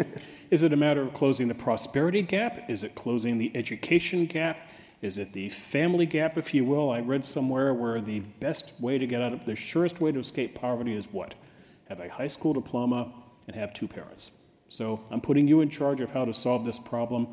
[0.49, 2.69] is it a matter of closing the prosperity gap?
[2.69, 4.57] Is it closing the education gap?
[5.01, 6.89] Is it the family gap, if you will?
[6.89, 10.19] I read somewhere where the best way to get out of the surest way to
[10.19, 11.35] escape poverty is what?
[11.89, 13.11] Have a high school diploma
[13.47, 14.31] and have two parents.
[14.69, 17.27] So I'm putting you in charge of how to solve this problem.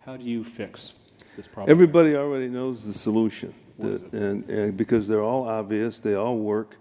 [0.00, 0.94] How do you fix
[1.36, 1.70] this problem?
[1.70, 3.54] Everybody already knows the solution.
[3.78, 6.76] The, and, and because they're all obvious, they all work.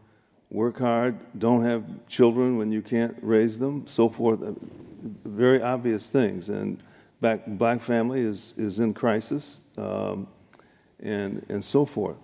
[0.52, 4.44] Work hard, don't have children when you can't raise them, so forth.
[5.24, 6.50] Very obvious things.
[6.50, 6.84] And
[7.22, 10.28] black, black family is, is in crisis um,
[11.00, 12.18] and, and so forth.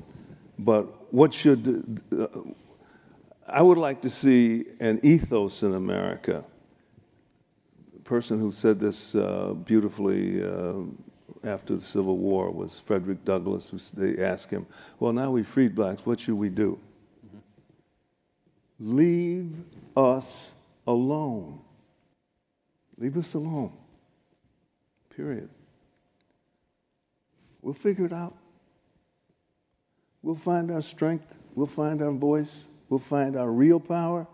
[0.59, 2.28] But what should, uh,
[3.47, 6.43] I would like to see an ethos in America.
[7.93, 10.73] The person who said this uh, beautifully uh,
[11.45, 13.69] after the Civil War was Frederick Douglass.
[13.91, 14.65] They asked him,
[14.99, 16.78] Well, now we freed blacks, what should we do?
[18.80, 19.53] Leave
[19.95, 20.51] us
[20.86, 21.59] alone.
[22.97, 23.73] Leave us alone.
[25.15, 25.49] Period.
[27.61, 28.36] We'll figure it out.
[30.21, 31.38] We'll find our strength.
[31.55, 32.65] We'll find our voice.
[32.89, 34.28] We'll find our real power.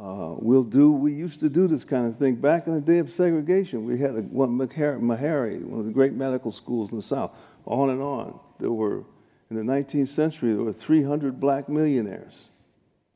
[0.00, 2.98] Uh, we'll do, we used to do this kind of thing back in the day
[2.98, 3.84] of segregation.
[3.84, 7.90] We had a, one, Meharry, one of the great medical schools in the South, on
[7.90, 8.40] and on.
[8.58, 9.04] There were,
[9.50, 12.48] in the 19th century, there were 300 black millionaires.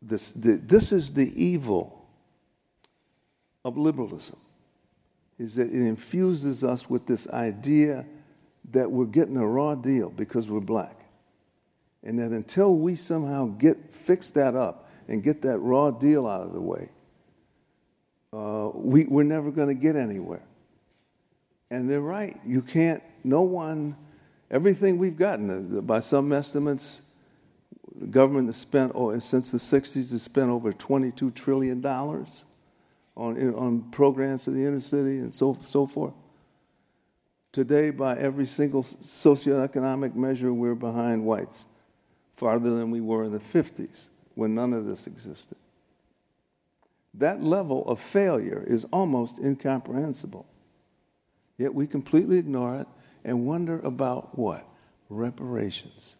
[0.00, 2.06] This, this is the evil
[3.64, 4.38] of liberalism
[5.38, 8.04] is that it infuses us with this idea
[8.72, 10.96] that we're getting a raw deal because we're black.
[12.02, 16.42] And that until we somehow get fix that up and get that raw deal out
[16.42, 16.90] of the way,
[18.32, 20.42] uh, we, we're never going to get anywhere.
[21.70, 22.38] And they're right.
[22.46, 23.96] You can't, no one,
[24.50, 27.02] everything we've gotten, uh, by some estimates,
[27.98, 32.26] the government has spent, oh, since the 60s, has spent over $22 trillion on,
[33.16, 36.14] on programs for the inner city and so, so forth.
[37.50, 41.66] Today, by every single socioeconomic measure, we're behind whites,
[42.36, 45.58] farther than we were in the 50s when none of this existed.
[47.14, 50.46] That level of failure is almost incomprehensible.
[51.56, 52.86] Yet we completely ignore it
[53.24, 54.64] and wonder about what?
[55.08, 56.17] Reparations.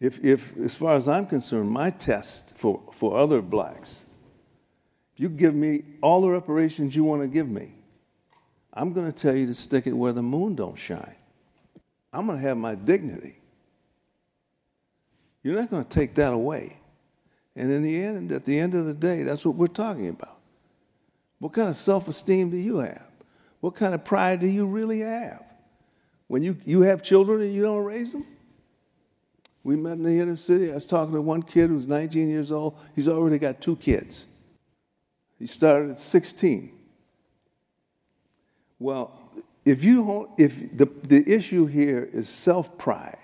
[0.00, 4.06] If, if, as far as I'm concerned, my test for, for other blacks,
[5.12, 7.74] if you give me all the reparations you want to give me,
[8.72, 11.16] I'm going to tell you to stick it where the moon don't shine.
[12.12, 13.36] I'm going to have my dignity.
[15.42, 16.78] You're not going to take that away.
[17.54, 20.38] And in the end, at the end of the day, that's what we're talking about.
[21.40, 23.10] What kind of self-esteem do you have?
[23.60, 25.44] What kind of pride do you really have?
[26.26, 28.24] When you, you have children and you don't raise them?
[29.62, 30.70] We met in the inner city.
[30.70, 32.78] I was talking to one kid who's 19 years old.
[32.94, 34.26] He's already got two kids.
[35.38, 36.72] He started at 16.
[38.78, 39.18] Well,
[39.64, 43.16] if you don't, if the, the issue here is self pride,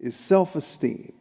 [0.00, 1.12] is self esteem,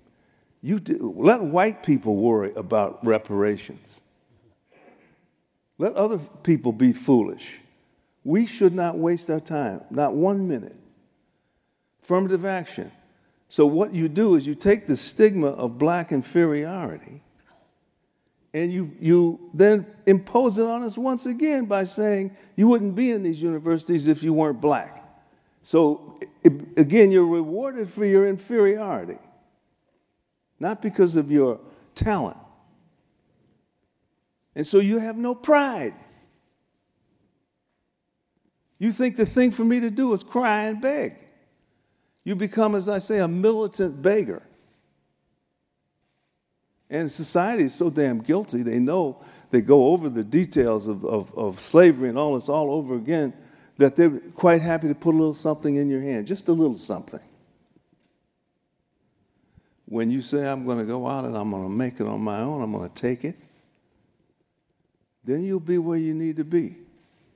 [0.61, 4.01] you do, let white people worry about reparations.
[5.77, 7.59] Let other people be foolish.
[8.23, 10.75] We should not waste our time, not one minute.
[12.01, 12.91] Affirmative action.
[13.47, 17.21] So, what you do is you take the stigma of black inferiority
[18.53, 23.11] and you, you then impose it on us once again by saying you wouldn't be
[23.11, 25.03] in these universities if you weren't black.
[25.61, 29.19] So, it, again, you're rewarded for your inferiority,
[30.59, 31.59] not because of your
[31.95, 32.37] talent.
[34.55, 35.93] And so you have no pride.
[38.79, 41.24] You think the thing for me to do is cry and beg.
[42.25, 44.41] You become, as I say, a militant beggar.
[46.89, 49.21] And society is so damn guilty, they know
[49.51, 53.33] they go over the details of, of, of, slavery and all this all over again,
[53.77, 56.75] that they're quite happy to put a little something in your hand, just a little
[56.75, 57.23] something.
[59.85, 62.21] When you say, I'm going to go out and I'm going to make it on
[62.21, 63.35] my own, I'm going to take it,
[65.23, 66.77] then you'll be where you need to be.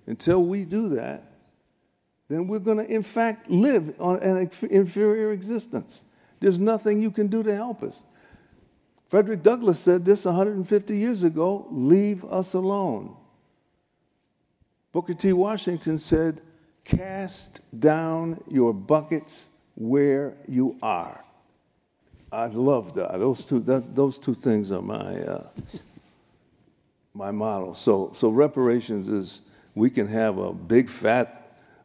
[0.05, 1.28] Until we do that,
[2.29, 6.01] then we're going to, in fact, live on an inferior existence.
[6.39, 8.03] There's nothing you can do to help us.
[9.07, 13.15] Frederick Douglass said this 150 years ago leave us alone.
[14.91, 15.33] Booker T.
[15.33, 16.41] Washington said,
[16.85, 21.23] cast down your buckets where you are.
[22.31, 23.11] I love that.
[23.19, 25.49] Those two, that, those two things are my, uh,
[27.13, 27.73] my model.
[27.73, 29.41] So, so reparations is
[29.73, 31.38] we can have a big fat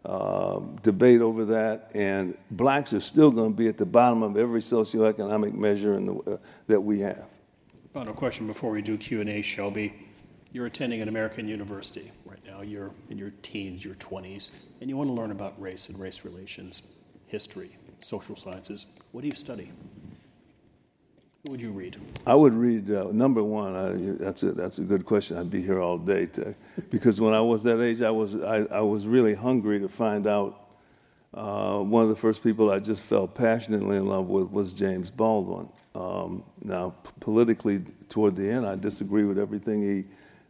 [0.04, 4.36] uh, debate over that, and blacks are still going to be at the bottom of
[4.36, 6.36] every socioeconomic measure the, uh,
[6.66, 7.24] that we have.
[7.92, 9.94] Final question before we do Q and A, Shelby.
[10.52, 12.60] You're attending an American university right now.
[12.60, 14.50] You're in your teens, your 20s,
[14.80, 16.82] and you want to learn about race and race relations,
[17.26, 18.86] history, social sciences.
[19.12, 19.72] What do you study?
[21.44, 21.98] What would you read?
[22.26, 23.76] I would read uh, number one.
[23.76, 25.36] I, that's a that's a good question.
[25.36, 26.54] I'd be here all day to,
[26.88, 30.26] because when I was that age, I was I, I was really hungry to find
[30.26, 30.58] out.
[31.34, 35.10] Uh, one of the first people I just fell passionately in love with was James
[35.10, 35.68] Baldwin.
[35.94, 40.04] Um, now, p- politically, toward the end, I disagree with everything he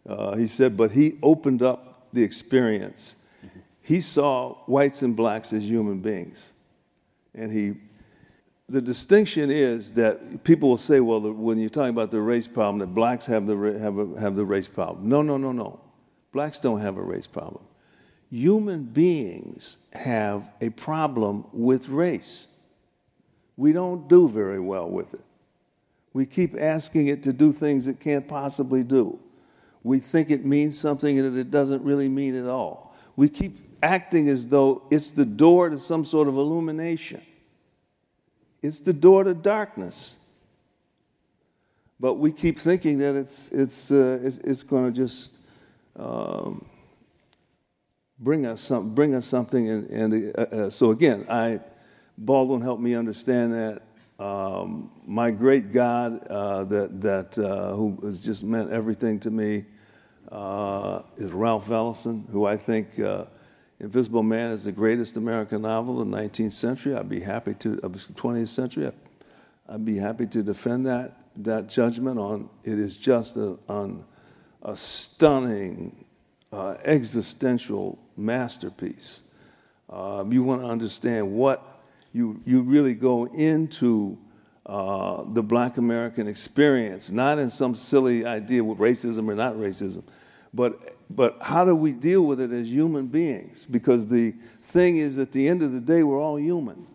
[0.08, 3.16] uh, he said, but he opened up the experience.
[3.82, 6.52] He saw whites and blacks as human beings,
[7.34, 7.74] and he
[8.68, 12.78] the distinction is that people will say, well, when you're talking about the race problem,
[12.78, 15.08] that blacks have the, have, a, have the race problem.
[15.08, 15.80] No, no, no, no.
[16.32, 17.64] Blacks don't have a race problem.
[18.30, 22.48] Human beings have a problem with race.
[23.56, 25.24] We don't do very well with it.
[26.12, 29.18] We keep asking it to do things it can't possibly do.
[29.82, 32.96] We think it means something that it doesn't really mean at all.
[33.14, 37.22] We keep acting as though it's the door to some sort of illumination.
[38.64, 40.16] It's the door to darkness.
[42.00, 45.38] But we keep thinking that it's, it's, uh, it's, it's going to just
[45.96, 46.64] um,
[48.18, 49.68] bring, us some, bring us something.
[49.68, 51.60] And, and uh, uh, so, again, I,
[52.16, 53.82] Baldwin helped me understand that.
[54.18, 59.66] Um, my great God, uh, that, that, uh, who has just meant everything to me,
[60.32, 62.98] uh, is Ralph Ellison, who I think
[63.84, 66.94] Invisible Man is the greatest American novel of the 19th century.
[66.94, 68.90] I'd be happy to, of the 20th century,
[69.68, 74.06] I'd be happy to defend that, that judgment on it is just a, on
[74.62, 76.06] a stunning
[76.50, 79.22] uh, existential masterpiece.
[79.90, 81.62] Uh, you want to understand what
[82.14, 84.16] you, you really go into
[84.64, 90.04] uh, the black American experience, not in some silly idea with racism or not racism,
[90.54, 93.66] but, but how do we deal with it as human beings?
[93.66, 94.32] Because the
[94.62, 96.86] thing is, at the end of the day, we're all human.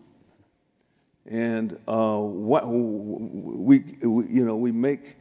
[1.26, 5.16] And uh, what we, we, you know, we make,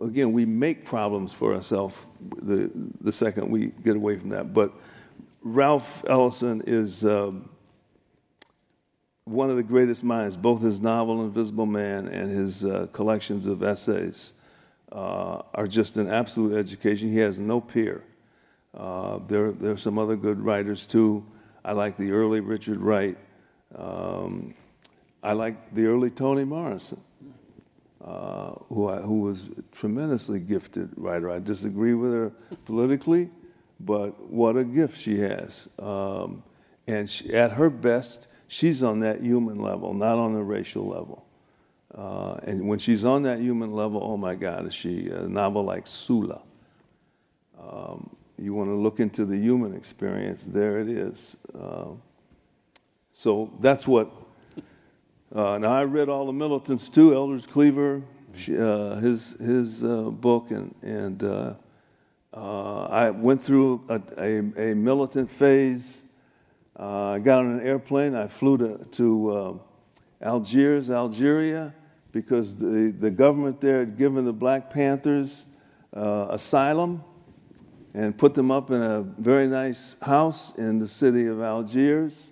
[0.00, 2.06] again, we make problems for ourselves
[2.42, 2.70] the,
[3.00, 4.54] the second we get away from that.
[4.54, 4.72] But
[5.42, 7.50] Ralph Ellison is um,
[9.24, 13.62] one of the greatest minds, both his novel Invisible Man and his uh, collections of
[13.62, 14.32] essays
[14.92, 17.10] uh, are just an absolute education.
[17.10, 18.02] He has no peer.
[18.76, 21.24] Uh, there, there are some other good writers too.
[21.64, 23.18] I like the early Richard Wright.
[23.74, 24.54] Um,
[25.22, 27.00] I like the early Toni Morrison,
[28.02, 31.30] uh, who, I, who was a tremendously gifted writer.
[31.30, 32.32] I disagree with her
[32.64, 33.30] politically,
[33.78, 35.68] but what a gift she has.
[35.78, 36.42] Um,
[36.86, 41.26] and she, at her best, she's on that human level, not on the racial level.
[41.94, 45.64] Uh, and when she's on that human level, oh my God, is she a novel
[45.64, 46.40] like Sula?
[47.60, 51.36] Um, you want to look into the human experience, there it is.
[51.58, 51.88] Uh,
[53.12, 54.10] so that's what.
[55.32, 58.02] Uh, now I read all the militants too, Eldridge Cleaver,
[58.48, 61.54] uh, his his uh, book, and and uh,
[62.32, 66.02] I went through a, a, a militant phase.
[66.76, 68.14] I got on an airplane.
[68.14, 69.60] I flew to to
[70.20, 71.74] Algiers, Algeria
[72.12, 75.46] because the, the government there had given the Black Panthers
[75.94, 77.04] uh, asylum
[77.94, 82.30] and put them up in a very nice house in the city of Algiers,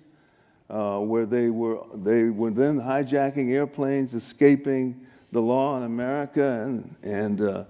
[0.69, 6.95] uh, where they were, they were then hijacking airplanes, escaping the law in America, and,
[7.03, 7.63] and uh,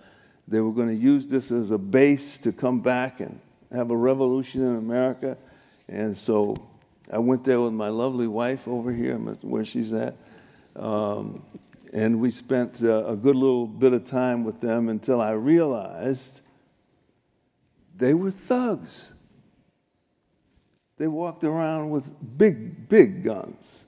[0.48, 3.40] they were going to use this as a base to come back and
[3.72, 5.38] have a revolution in America.
[5.88, 6.68] And so
[7.12, 10.16] I went there with my lovely wife over here, where she's at.
[10.76, 11.44] Um,
[11.92, 16.42] and we spent uh, a good little bit of time with them until I realized
[18.00, 19.14] they were thugs.
[20.97, 23.86] They walked around with big, big guns.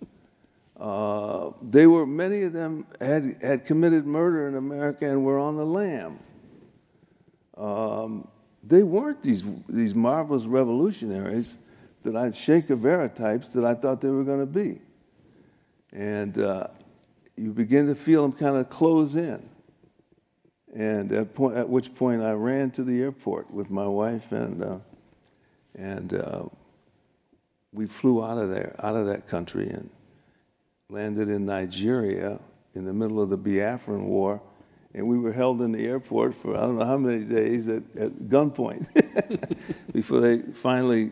[0.80, 5.55] Uh, they were, many of them had, had committed murder in America and were on
[5.55, 6.20] the lam.
[7.57, 8.28] Um,
[8.64, 11.57] they weren't these, these marvelous revolutionaries
[12.03, 14.80] that I, Che Guevara types that I thought they were going to be.
[15.91, 16.68] And uh,
[17.36, 19.51] you begin to feel them kind of close in.
[20.74, 24.63] And at, point, at which point I ran to the airport with my wife, and,
[24.63, 24.78] uh,
[25.76, 26.43] and uh,
[27.74, 29.89] we flew out of there, out of that country, and
[30.89, 32.39] landed in Nigeria
[32.74, 34.41] in the middle of the Biafran War,
[34.93, 37.84] and we were held in the airport for I don't know how many days at,
[37.97, 38.88] at gunpoint
[39.93, 41.11] before they finally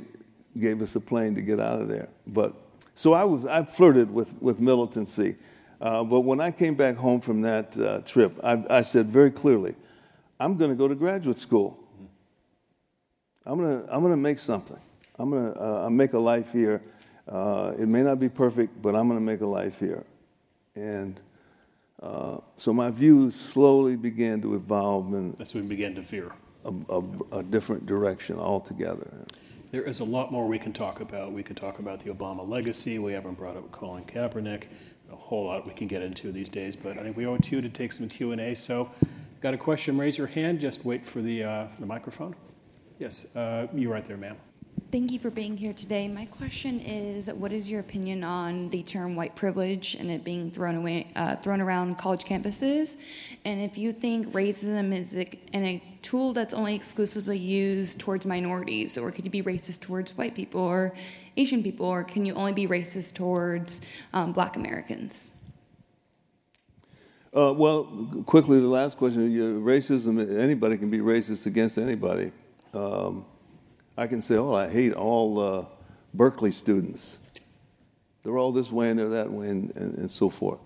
[0.60, 2.10] gave us a plane to get out of there.
[2.28, 2.54] But
[2.96, 5.36] so I was I flirted with with militancy,
[5.82, 9.32] uh, but when I came back home from that uh, trip, I, I said very
[9.32, 9.76] clearly,
[10.40, 11.78] I'm going to go to graduate school.
[13.46, 14.80] I'm going to I'm to make something.
[15.18, 16.82] I'm going to uh, make a life here.
[17.28, 20.04] Uh, it may not be perfect, but I'm going to make a life here.
[20.76, 21.20] And
[22.02, 26.32] uh, so my views slowly began to evolve And That's when we began to fear.
[26.66, 29.26] a, a, a different direction altogether.
[29.72, 31.32] There is a lot more we can talk about.
[31.32, 32.98] We could talk about the Obama legacy.
[32.98, 34.64] We haven't brought up Colin Kaepernick.
[35.12, 37.44] A whole lot we can get into these days, but I think we owe it
[37.44, 38.56] to you to take some Q and A.
[38.56, 38.92] So,
[39.42, 39.98] got a question?
[39.98, 40.60] Raise your hand.
[40.60, 42.36] Just wait for the uh, the microphone.
[43.00, 44.38] Yes, uh, you right there, ma'am.
[44.92, 46.08] Thank you for being here today.
[46.08, 50.50] My question is, what is your opinion on the term white privilege and it being
[50.50, 52.98] thrown away, uh, thrown around college campuses?
[53.46, 58.98] And if you think racism is a, a tool that's only exclusively used towards minorities,
[58.98, 60.96] or could you be racist towards white people or
[61.38, 63.82] Asian people, or can you only be racist towards
[64.14, 65.32] um, Black Americans?
[67.36, 67.84] Uh, well,
[68.26, 69.32] quickly, the last question:
[69.64, 70.40] racism.
[70.40, 72.32] Anybody can be racist against anybody.
[72.74, 73.26] Um,
[74.00, 75.66] I can say, oh, I hate all uh,
[76.14, 77.18] Berkeley students.
[78.24, 80.60] They're all this way and they're that way and, and, and so forth.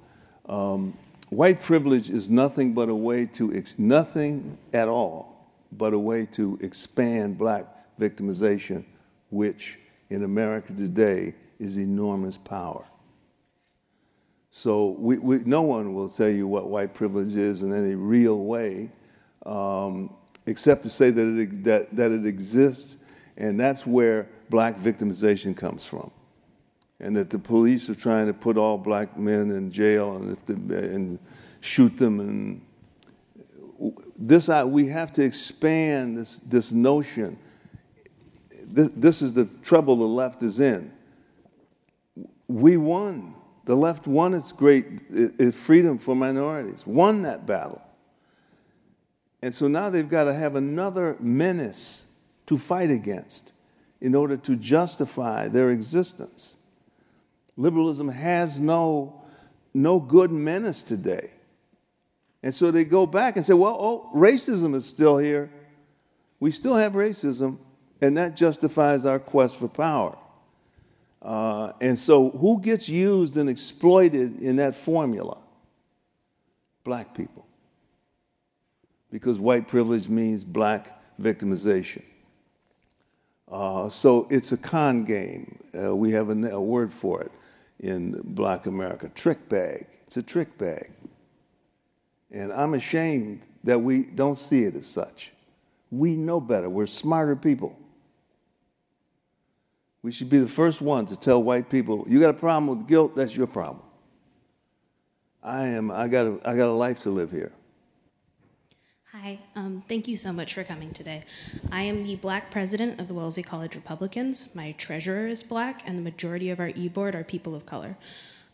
[0.47, 0.97] Um,
[1.29, 6.27] white privilege is nothing but a way to, ex- nothing at all, but a way
[6.33, 7.65] to expand black
[7.99, 8.83] victimization,
[9.29, 9.79] which
[10.13, 12.85] in America today is enormous power.
[14.51, 18.37] So we, we, no one will tell you what white privilege is in any real
[18.37, 18.91] way,
[19.45, 20.13] um,
[20.45, 22.97] except to say that it, that, that it exists
[23.37, 26.11] and that's where black victimization comes from.
[26.99, 30.45] And that the police are trying to put all black men in jail and, if
[30.45, 31.19] the, and
[31.59, 32.19] shoot them.
[32.19, 32.61] And
[34.19, 37.37] this, we have to expand this, this notion.
[38.73, 40.91] This, this is the trouble the left is in.
[42.47, 43.35] We won.
[43.65, 47.81] The left won its great its freedom for minorities, won that battle.
[49.43, 52.11] And so now they've got to have another menace
[52.47, 53.53] to fight against
[54.01, 56.57] in order to justify their existence.
[57.55, 59.21] Liberalism has no,
[59.73, 61.31] no good menace today.
[62.41, 65.51] And so they go back and say, well, oh, racism is still here.
[66.39, 67.59] We still have racism,
[68.01, 70.17] and that justifies our quest for power.
[71.21, 75.39] Uh, and so, who gets used and exploited in that formula?
[76.83, 77.47] Black people.
[79.09, 82.03] Because white privilege means black victimization.
[83.49, 85.59] Uh, so it's a con game.
[85.77, 87.31] Uh, we have a, a, word for it
[87.79, 89.85] in Black America trick bag.
[90.07, 90.91] It's a trick bag.
[92.31, 95.31] And I'm ashamed that we don't see it as such.
[95.91, 96.69] We know better.
[96.69, 97.77] We're smarter people.
[100.03, 102.87] We should be the first ones to tell white people, you got a problem with
[102.87, 103.85] guilt, that's your problem.
[105.41, 107.53] I am, I got a, I got a life to live here.
[109.13, 111.23] Hi, um, thank you so much for coming today.
[111.71, 114.53] I am the Black president of the Wellesley College Republicans.
[114.53, 117.95] My treasurer is Black, and the majority of our e board are people of color.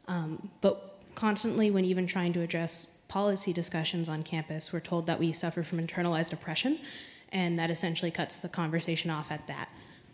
[0.07, 5.19] Um, but constantly, when even trying to address policy discussions on campus, we're told that
[5.19, 6.77] we suffer from internalized oppression,
[7.31, 9.71] and that essentially cuts the conversation off at that.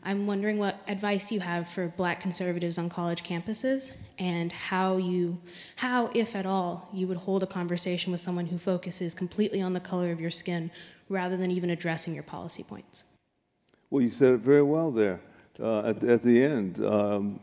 [0.08, 5.39] I'm wondering what advice you have for black conservatives on college campuses and how you
[5.78, 9.74] how if at all you would hold a conversation with someone who focuses completely on
[9.74, 10.70] the color of your skin
[11.10, 13.06] rather than even addressing your policy points.
[13.89, 15.22] Well, you said it very well there
[15.60, 16.84] uh, at, at, the end.
[16.86, 17.39] Um,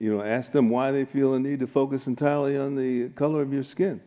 [0.00, 3.42] you know, ask them why they feel a need to focus entirely on the color
[3.42, 4.00] of your skin.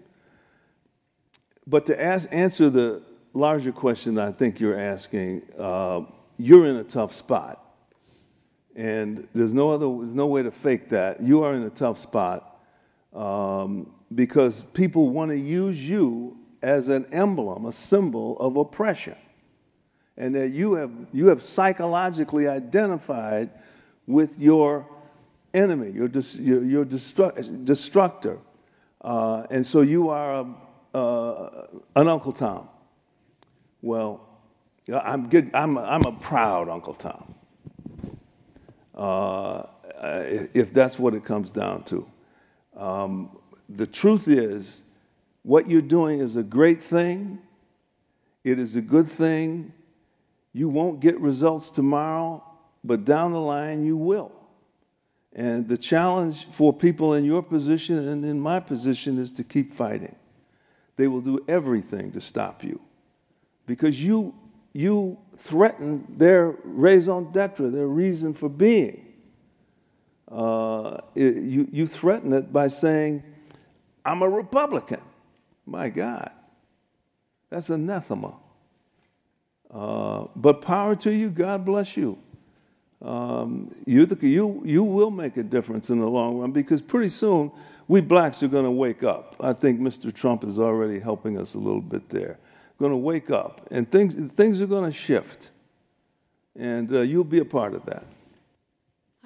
[1.68, 3.04] But to ask, answer the
[3.34, 6.02] larger question I think you're asking, uh,
[6.40, 7.64] you're in a tough spot.
[8.76, 11.22] And there's no other, there's no way to fake that.
[11.22, 12.58] You are in a tough spot
[13.14, 19.16] um, because people want to use you as an emblem, a symbol of oppression.
[20.16, 23.50] And that you have, you have psychologically identified
[24.08, 24.88] with your
[25.54, 28.38] enemy, your, your, your destru- destructor.
[29.02, 30.46] Uh, and so you are
[30.94, 32.68] a, uh, an Uncle Tom.
[33.82, 34.29] Well,
[34.94, 37.36] I'm, good, I'm, a, I'm a proud Uncle Tom,
[38.96, 39.64] uh,
[40.54, 42.08] if that's what it comes down to.
[42.76, 43.38] Um,
[43.68, 44.84] the truth is,
[45.44, 47.40] what you're doing is a great thing.
[48.44, 49.74] It is a good thing.
[50.54, 52.44] You won't get results tomorrow,
[52.84, 54.32] but down the line you will.
[55.34, 59.72] And the challenge for people in your position and in my position is to keep
[59.72, 60.16] fighting.
[60.96, 62.82] They will do everything to stop you
[63.66, 64.34] because you,
[64.80, 69.06] you threaten their raison d'etre, their reason for being.
[70.32, 73.22] Uh, you, you threaten it by saying,
[74.06, 75.02] I'm a Republican.
[75.66, 76.32] My God,
[77.50, 78.38] that's anathema.
[79.70, 82.18] Uh, but power to you, God bless you.
[83.02, 87.10] Um, you, the, you, you will make a difference in the long run because pretty
[87.10, 87.52] soon
[87.90, 89.36] we blacks are going to wake up.
[89.42, 90.14] I think Mr.
[90.14, 92.40] Trump is already helping us a little bit there.
[92.80, 95.50] Going to wake up and things, things are going to shift.
[96.58, 98.06] And uh, you'll be a part of that.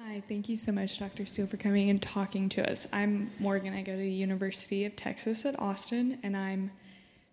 [0.00, 1.24] Hi, thank you so much, Dr.
[1.26, 2.86] Steele, for coming and talking to us.
[2.92, 3.74] I'm Morgan.
[3.74, 6.70] I go to the University of Texas at Austin, and I'm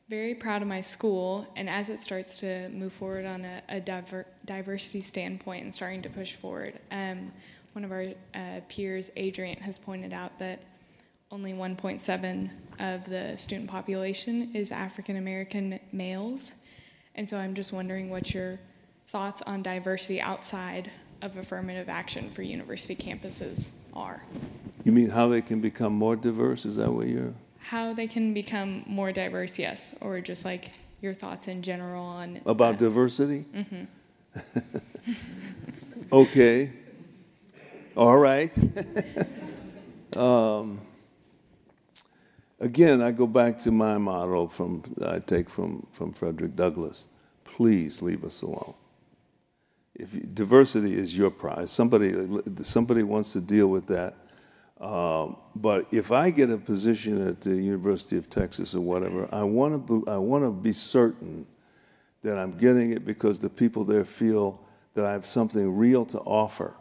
[0.09, 1.47] very proud of my school.
[1.55, 6.01] And as it starts to move forward on a, a diver, diversity standpoint and starting
[6.01, 7.32] to push forward, um,
[7.74, 10.59] one of our uh, peers, Adrian, has pointed out that
[11.32, 16.53] only 1.7 of the student population is African American males.
[17.15, 18.59] And so I'm just wondering what your
[19.07, 24.23] thoughts on diversity outside of affirmative action for university campuses are.
[24.84, 26.65] You mean how they can become more diverse?
[26.65, 27.34] Is that what you're?
[27.59, 32.41] How they can become more diverse, yes, or just like your thoughts in general on
[32.45, 33.45] about uh, diversity.
[33.55, 33.84] Mm-hmm.
[36.11, 36.71] okay.
[37.95, 38.51] All right.
[40.15, 40.79] um,
[42.62, 47.07] again, I go back to my motto from I take from from Frederick Douglass:
[47.43, 48.76] "Please leave us alone."
[50.01, 52.28] if you, diversity is your prize, somebody
[52.64, 54.16] somebody wants to deal with that.
[54.84, 59.43] Um, but if I get a position at the University of Texas or whatever, I
[59.43, 61.45] want to I want to be certain
[62.24, 64.59] that I'm getting it because the people there feel
[64.95, 66.74] that I have something real to offer,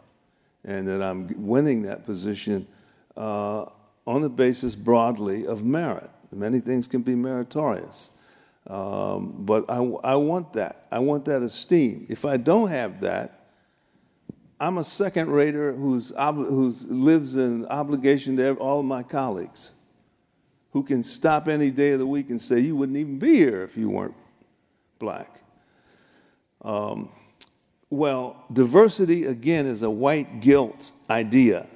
[0.65, 2.67] and that I'm winning that position
[3.15, 3.65] uh,
[4.05, 6.09] on the basis broadly of merit.
[6.31, 8.11] Many things can be meritorious.
[8.67, 10.85] Um, but I, I want that.
[10.91, 12.05] I want that esteem.
[12.09, 13.47] If I don't have that,
[14.59, 19.73] I'm a second rater who's, who's lives in obligation to all of my colleagues
[20.71, 23.63] who can stop any day of the week and say, You wouldn't even be here
[23.63, 24.15] if you weren't
[24.99, 25.41] black.
[26.61, 27.11] Um,
[27.89, 31.67] well, diversity, again, is a white guilt idea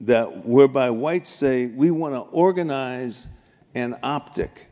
[0.00, 3.28] that whereby whites say we want to organize
[3.74, 4.68] an optic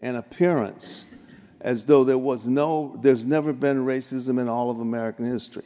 [0.00, 1.04] an appearance
[1.60, 5.64] as though there was no, there's never been racism in all of American history.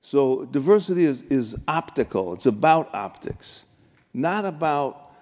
[0.00, 3.66] So diversity is, is optical, it's about optics,
[4.14, 5.12] not about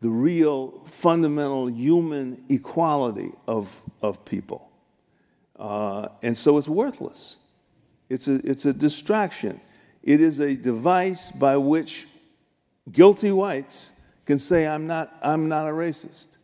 [0.00, 4.68] the real fundamental human equality of, of people.
[5.56, 7.36] Uh, and so it's worthless.
[8.08, 9.60] It's a, it's a distraction.
[10.02, 12.06] It is a device by which
[12.90, 13.92] guilty whites
[14.24, 16.38] can say, I'm not, I'm not a racist.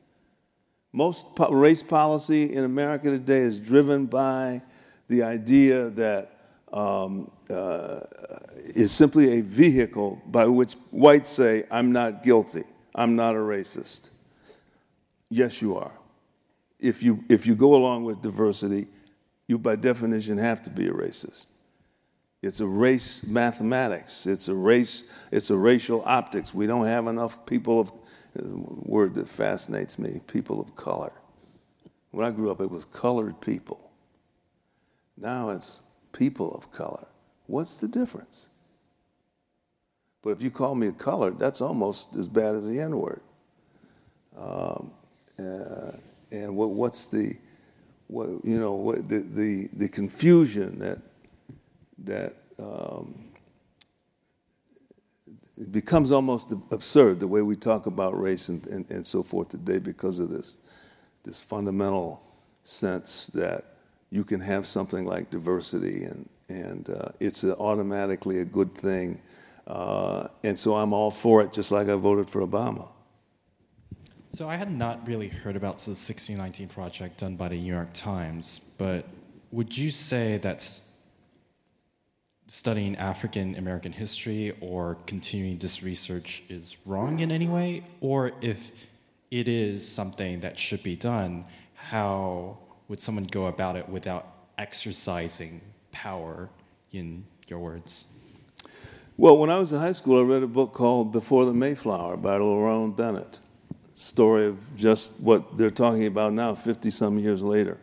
[0.93, 4.63] Most race policy in America today is driven by
[5.09, 6.33] the idea that
[6.73, 8.01] um, uh,
[8.75, 14.11] is simply a vehicle by which whites say, I'm not guilty, I'm not a racist.
[15.31, 15.93] Yes, you are.
[16.79, 18.87] If you, if you go along with diversity,
[19.47, 21.49] you by definition have to be a racist.
[22.41, 24.27] It's a race mathematics.
[24.27, 25.27] It's a race.
[25.33, 26.55] It's a racial optics.
[26.55, 27.93] We don't have enough people of
[28.87, 31.13] word that fascinates me people of color.
[32.13, 33.91] When I grew up, it was colored people.
[35.17, 35.83] Now it's
[36.13, 37.07] people of color.
[37.47, 38.49] What's the difference?
[40.23, 43.23] But if you call me a colored, that's almost as bad as the N word.
[44.37, 44.93] Um,
[45.39, 45.93] uh,
[46.31, 47.37] and what, what's the,
[48.07, 50.99] what, you know, what, the, the, the confusion that,
[52.05, 53.29] that um,
[55.57, 59.49] it becomes almost absurd the way we talk about race and, and, and so forth
[59.49, 60.57] today because of this,
[61.25, 62.23] this fundamental
[62.63, 63.65] sense that
[64.11, 69.21] you can have something like diversity and, and uh, it's a, automatically a good thing.
[69.67, 72.89] Uh, and so I'm all for it, just like I voted for Obama.
[74.31, 77.93] So I had not really heard about the 1619 project done by the New York
[77.93, 79.07] Times, but
[79.51, 80.88] would you say that's
[82.49, 88.87] studying African American history or continuing this research is wrong in any way, or if
[89.31, 91.45] it is something that should be done,
[91.75, 94.27] how would someone go about it without
[94.57, 95.61] exercising
[95.93, 96.49] power,
[96.93, 98.19] in your words?
[99.17, 102.17] Well, when I was in high school, I read a book called Before the Mayflower
[102.17, 103.41] by Lerone Bennett.
[103.97, 107.79] Story of just what they're talking about now, 50 some years later.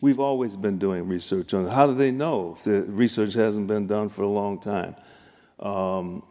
[0.00, 1.70] We've always been doing research on it.
[1.70, 4.94] How do they know if the research hasn't been done for a long time?
[5.58, 6.22] Um,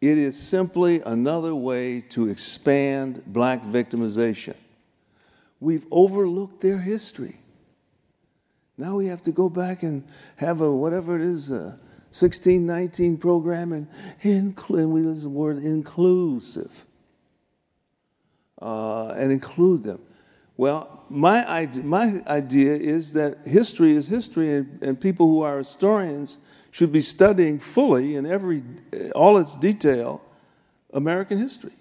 [0.00, 4.56] It is simply another way to expand black victimization.
[5.60, 7.36] We've overlooked their history.
[8.76, 10.02] Now we have to go back and
[10.36, 11.78] have a whatever it is, a
[12.10, 13.86] 1619 program and,
[14.24, 16.84] inclu- and we use the word inclusive
[18.60, 20.00] uh, and include them.
[20.56, 25.58] Well, my idea, my idea is that history is history, and, and people who are
[25.58, 26.38] historians
[26.70, 30.22] should be studying fully in every eh, all its detail
[30.92, 31.72] American history,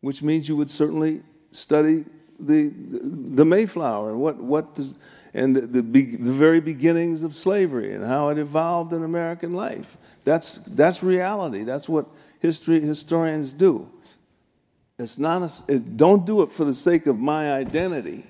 [0.00, 2.04] which means you would certainly study
[2.38, 4.98] the the Mayflower and what what does
[5.32, 9.52] and the the, be, the very beginnings of slavery and how it evolved in American
[9.52, 9.96] life.
[10.24, 11.62] That's that's reality.
[11.64, 12.06] That's what
[12.40, 13.88] history historians do.
[15.00, 18.24] It's not a, it, don't do it for the sake of my identity.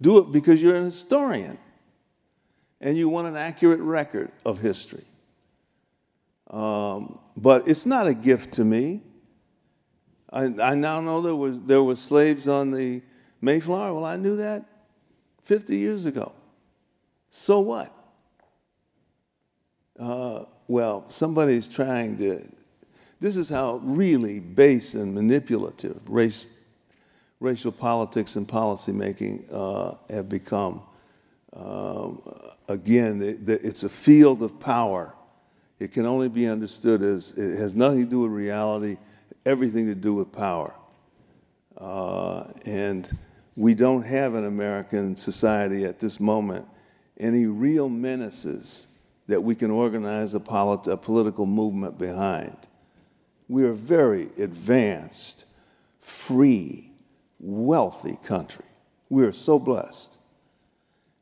[0.00, 1.58] Do it because you're an historian
[2.80, 5.04] and you want an accurate record of history.
[6.50, 9.02] Um, but it's not a gift to me.
[10.32, 13.02] I, I now know there was there were slaves on the
[13.42, 13.92] Mayflower.
[13.92, 14.64] Well, I knew that
[15.42, 16.32] 50 years ago.
[17.30, 17.94] So what?
[19.98, 22.42] Uh, well, somebody's trying to.
[23.24, 26.44] This is how really base and manipulative race,
[27.40, 30.82] racial politics and policymaking uh, have become.
[31.54, 32.20] Um,
[32.68, 35.14] again, it, it's a field of power.
[35.78, 38.98] It can only be understood as it has nothing to do with reality,
[39.46, 40.74] everything to do with power.
[41.78, 43.10] Uh, and
[43.56, 46.66] we don't have in American society at this moment
[47.18, 48.88] any real menaces
[49.28, 52.54] that we can organize a, polit- a political movement behind.
[53.48, 55.46] We are a very advanced,
[56.00, 56.92] free,
[57.38, 58.64] wealthy country.
[59.08, 60.18] We are so blessed.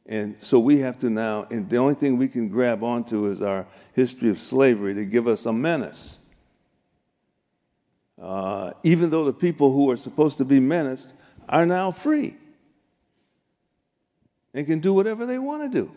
[0.06, 3.40] And so we have to now, and the only thing we can grab onto is
[3.40, 6.28] our history of slavery to give us a menace.
[8.20, 11.14] Uh, even though the people who are supposed to be menaced
[11.48, 12.36] are now free
[14.54, 15.92] and can do whatever they want to do.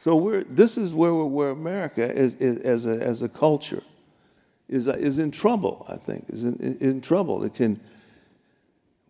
[0.00, 3.82] So we're, this is where, where America is, is, as, a, as a culture
[4.66, 7.44] is, is in trouble, I think, is in, in trouble.
[7.44, 7.78] It can,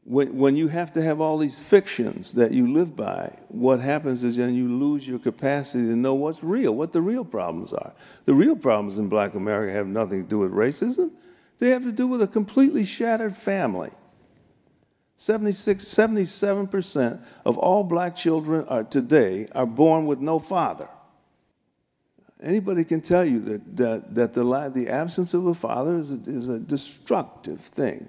[0.02, 4.24] when, when you have to have all these fictions that you live by, what happens
[4.24, 7.92] is then you lose your capacity to know what's real, what the real problems are.
[8.24, 11.12] The real problems in black America have nothing to do with racism,
[11.60, 13.92] they have to do with a completely shattered family.
[15.20, 20.88] 76, 77% of all black children are, today are born with no father.
[22.42, 26.14] Anybody can tell you that, that, that the, the absence of a father is a,
[26.22, 28.08] is a destructive thing.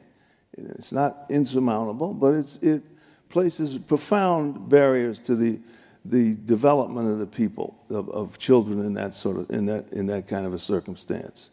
[0.57, 2.81] It's not insurmountable, but it's, it
[3.27, 5.59] places profound barriers to the,
[6.05, 10.07] the development of the people, of, of children in that, sort of, in, that, in
[10.07, 11.51] that kind of a circumstance.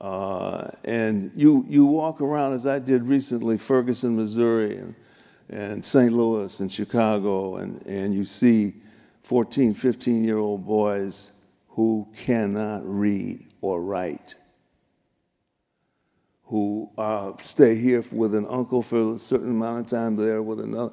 [0.00, 4.94] Uh, and you, you walk around, as I did recently, Ferguson, Missouri, and,
[5.48, 6.12] and St.
[6.12, 8.74] Louis and Chicago, and, and you see
[9.22, 11.32] 14, 15 year old boys
[11.68, 14.34] who cannot read or write,
[16.44, 20.60] who uh, stay here with an uncle for a certain amount of time, there with
[20.60, 20.92] another.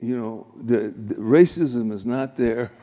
[0.00, 2.70] You know, the, the racism is not there.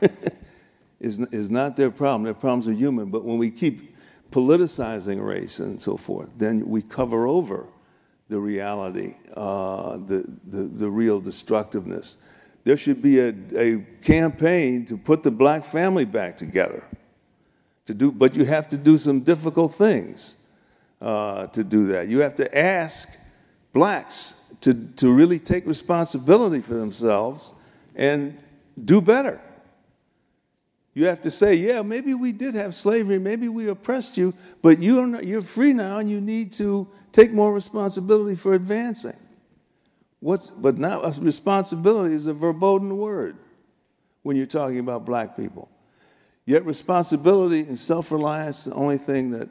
[1.02, 2.22] is, is not their problem.
[2.22, 3.10] Their problems are human.
[3.10, 3.91] But when we keep
[4.32, 7.66] politicizing race and so forth, then we cover over
[8.28, 12.16] the reality, uh, the, the, the real destructiveness.
[12.64, 16.88] There should be a, a campaign to put the black family back together.
[17.86, 20.36] To do, but you have to do some difficult things
[21.00, 22.08] uh, to do that.
[22.08, 23.08] You have to ask
[23.72, 27.54] blacks to, to really take responsibility for themselves
[27.94, 28.38] and
[28.82, 29.42] do better.
[30.94, 34.82] You have to say, yeah, maybe we did have slavery, maybe we oppressed you, but
[34.82, 39.16] you're, not, you're free now and you need to take more responsibility for advancing.
[40.20, 43.36] What's, but now responsibility is a verboten word
[44.22, 45.68] when you're talking about black people.
[46.44, 49.48] Yet responsibility and self-reliance is the only thing that,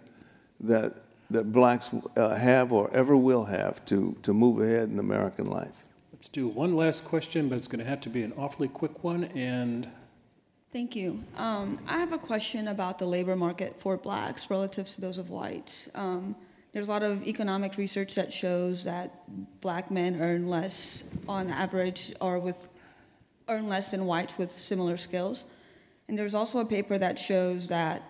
[0.59, 0.93] that,
[1.31, 5.83] that blacks uh, have or ever will have to, to move ahead in American life.
[6.13, 9.03] Let's do one last question, but it's going to have to be an awfully quick
[9.03, 9.23] one.
[9.23, 9.89] And
[10.73, 11.21] Thank you.
[11.35, 15.29] Um, I have a question about the labor market for blacks relative to those of
[15.29, 15.89] whites.
[15.93, 16.33] Um,
[16.71, 19.11] there's a lot of economic research that shows that
[19.59, 22.69] black men earn less on average or with
[23.49, 25.43] earn less than whites with similar skills.
[26.07, 28.03] And there's also a paper that shows that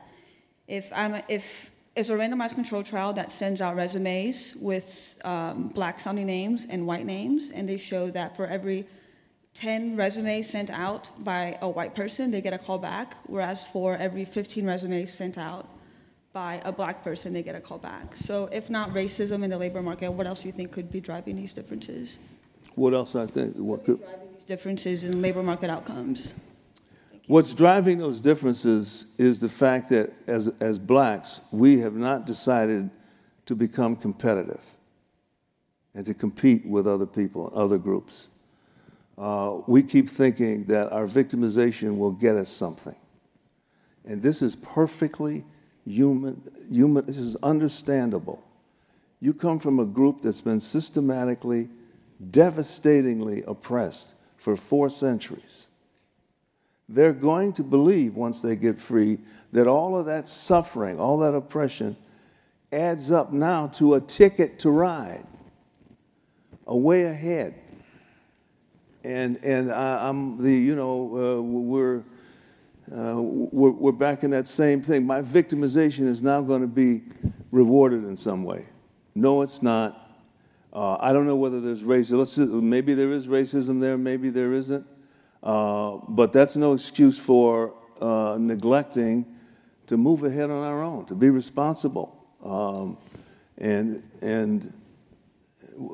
[0.68, 6.00] if I'm if it's a randomized control trial that sends out resumes with um, black
[6.00, 8.86] sounding names and white names, and they show that for every
[9.54, 13.96] 10 resumes sent out by a white person, they get a call back, whereas for
[13.98, 15.68] every 15 resumes sent out
[16.34, 18.16] by a black person, they get a call back.
[18.16, 21.02] So, if not racism in the labor market, what else do you think could be
[21.02, 22.20] driving these differences?
[22.76, 23.58] What else I think?
[23.58, 26.34] What could, Driving these differences in labor market outcomes?
[27.28, 32.90] What's driving those differences is the fact that as, as blacks, we have not decided
[33.46, 34.64] to become competitive
[35.94, 38.30] and to compete with other people, other groups.
[39.18, 42.96] Uh, we keep thinking that our victimization will get us something.
[44.06, 45.44] And this is perfectly
[45.86, 48.44] human, human, this is understandable.
[49.20, 51.70] You come from a group that's been systematically,
[52.32, 55.68] devastatingly oppressed for four centuries
[56.92, 59.18] they're going to believe once they get free
[59.54, 61.96] that all of that suffering, all that oppression
[62.72, 65.26] adds up now to a ticket to ride,
[66.68, 67.54] a way ahead.
[69.04, 72.04] And, and I, am the, you know, uh, we're,
[72.92, 75.06] uh, we're, we're back in that same thing.
[75.06, 77.02] My victimization is now going to be
[77.52, 78.66] rewarded in some way.
[79.16, 79.98] No, it's not.
[80.72, 82.62] Uh, I don't know whether there's racism.
[82.62, 84.86] Maybe there is racism there, maybe there isn't.
[85.44, 89.26] Uh, but that's no excuse for uh, neglecting
[89.88, 92.18] to move ahead on our own, to be responsible.
[92.44, 92.98] Um,
[93.58, 94.74] and, and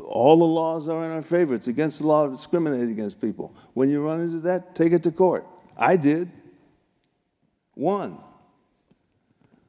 [0.07, 1.53] all the laws are in our favor.
[1.53, 3.53] It's against the law to discriminate against people.
[3.73, 5.45] When you run into that, take it to court.
[5.77, 6.31] I did.
[7.73, 8.17] One.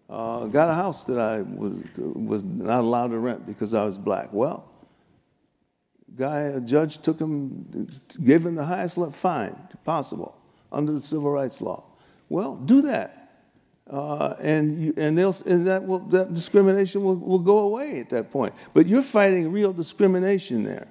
[0.09, 3.99] Uh, got a house that I was, was not allowed to rent because I was
[3.99, 4.33] black.
[4.33, 4.65] Well,
[6.17, 7.89] guy, a judge took him,
[8.25, 10.37] gave him the highest fine possible
[10.73, 11.85] under the civil rights law.
[12.31, 13.18] Well, do that.
[13.89, 18.11] Uh, and you, and, they'll, and that, will, that discrimination will, will go away at
[18.11, 18.55] that point.
[18.75, 20.89] But you're fighting real discrimination there.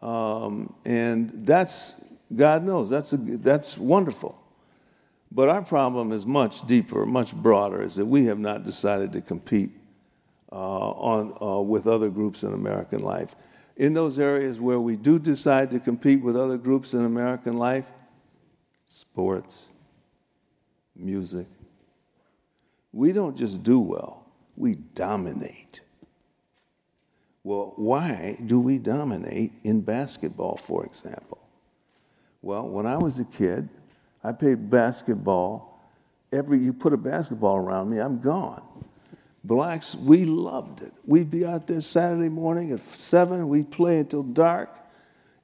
[0.00, 2.04] Um, and that's,
[2.34, 4.38] God knows, that's, a, that's wonderful.
[5.30, 9.20] But our problem is much deeper, much broader, is that we have not decided to
[9.20, 9.70] compete
[10.50, 13.36] uh, on, uh, with other groups in American life
[13.76, 17.90] in those areas where we do decide to compete with other groups in American life
[18.86, 19.68] sports,
[20.94, 21.46] music
[22.96, 24.24] we don't just do well,
[24.56, 25.80] we dominate.
[27.44, 31.46] Well, why do we dominate in basketball, for example?
[32.40, 33.68] Well, when I was a kid,
[34.24, 35.78] I played basketball.
[36.32, 38.62] Every you put a basketball around me, I'm gone.
[39.44, 40.92] Blacks, we loved it.
[41.04, 44.74] We'd be out there Saturday morning at seven, we'd play until dark.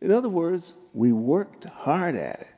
[0.00, 2.51] In other words, we worked hard at it.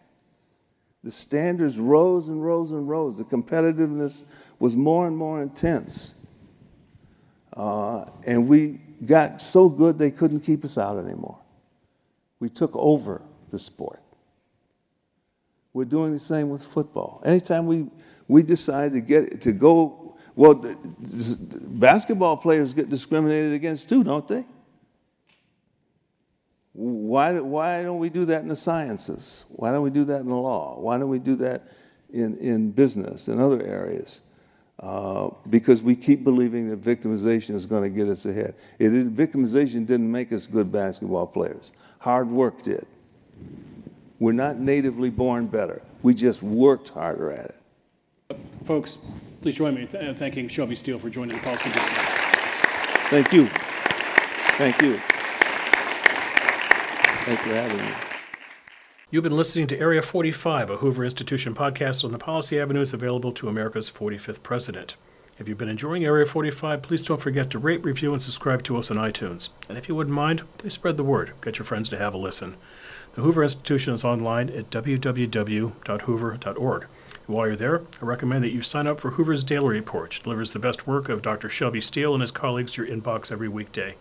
[1.05, 3.18] The standards rose and rose and rose.
[3.18, 4.24] The competitiveness
[4.59, 6.26] was more and more intense.
[7.52, 11.38] Uh, and we got so good they couldn't keep us out anymore.
[12.40, 14.00] We took over the sport.
[15.74, 17.22] We're doing the same with football.
[17.24, 17.86] Anytime we,
[18.26, 20.05] we decide to get to go
[20.36, 20.55] well,
[21.68, 24.44] basketball players get discriminated against too, don't they?
[26.74, 29.44] Why, why don't we do that in the sciences?
[29.50, 30.78] Why don't we do that in the law?
[30.78, 31.68] Why don't we do that
[32.12, 34.20] in, in business and other areas?
[34.78, 38.54] Uh, because we keep believing that victimization is going to get us ahead.
[38.78, 41.72] It, victimization didn't make us good basketball players.
[42.00, 42.86] Hard work did.
[44.18, 45.80] We're not natively born better.
[46.02, 48.38] We just worked harder at it.
[48.64, 48.98] Folks,
[49.44, 51.84] Please join me in th- thanking Shelby Steele for joining the policy group.
[53.10, 53.46] Thank you.
[54.56, 55.13] Thank you.
[57.24, 57.88] Thanks for having me.
[59.10, 63.32] You've been listening to Area 45, a Hoover Institution podcast on the policy avenues available
[63.32, 64.96] to America's 45th president.
[65.38, 68.76] If you've been enjoying Area 45, please don't forget to rate, review, and subscribe to
[68.76, 69.48] us on iTunes.
[69.70, 71.32] And if you wouldn't mind, please spread the word.
[71.40, 72.56] Get your friends to have a listen.
[73.14, 76.86] The Hoover Institution is online at www.hoover.org.
[77.26, 80.52] While you're there, I recommend that you sign up for Hoover's Daily Report, which delivers
[80.52, 81.48] the best work of Dr.
[81.48, 83.94] Shelby Steele and his colleagues to your inbox every weekday.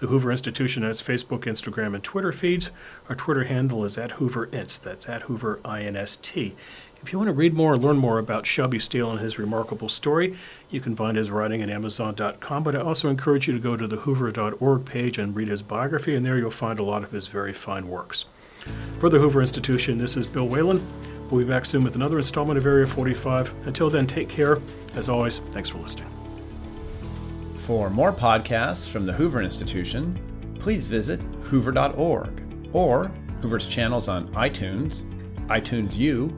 [0.00, 2.70] The Hoover Institution has Facebook, Instagram, and Twitter feeds.
[3.10, 4.80] Our Twitter handle is at HooverInst.
[4.80, 6.54] That's at Hoover INST.
[7.02, 9.90] If you want to read more or learn more about Shelby Steele and his remarkable
[9.90, 10.36] story,
[10.70, 12.62] you can find his writing at Amazon.com.
[12.62, 16.14] But I also encourage you to go to the Hoover.org page and read his biography,
[16.14, 18.24] and there you'll find a lot of his very fine works.
[19.00, 20.82] For the Hoover Institution, this is Bill Whalen.
[21.30, 23.54] We'll be back soon with another installment of Area 45.
[23.66, 24.62] Until then, take care.
[24.94, 26.09] As always, thanks for listening.
[27.70, 30.18] For more podcasts from the Hoover Institution,
[30.58, 32.42] please visit hoover.org
[32.72, 33.12] or
[33.42, 35.02] Hoover's channels on iTunes,
[35.46, 36.36] iTunes U,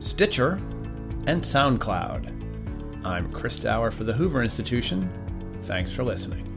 [0.00, 0.54] Stitcher,
[1.28, 3.06] and SoundCloud.
[3.06, 5.08] I'm Chris Dower for the Hoover Institution.
[5.62, 6.51] Thanks for listening.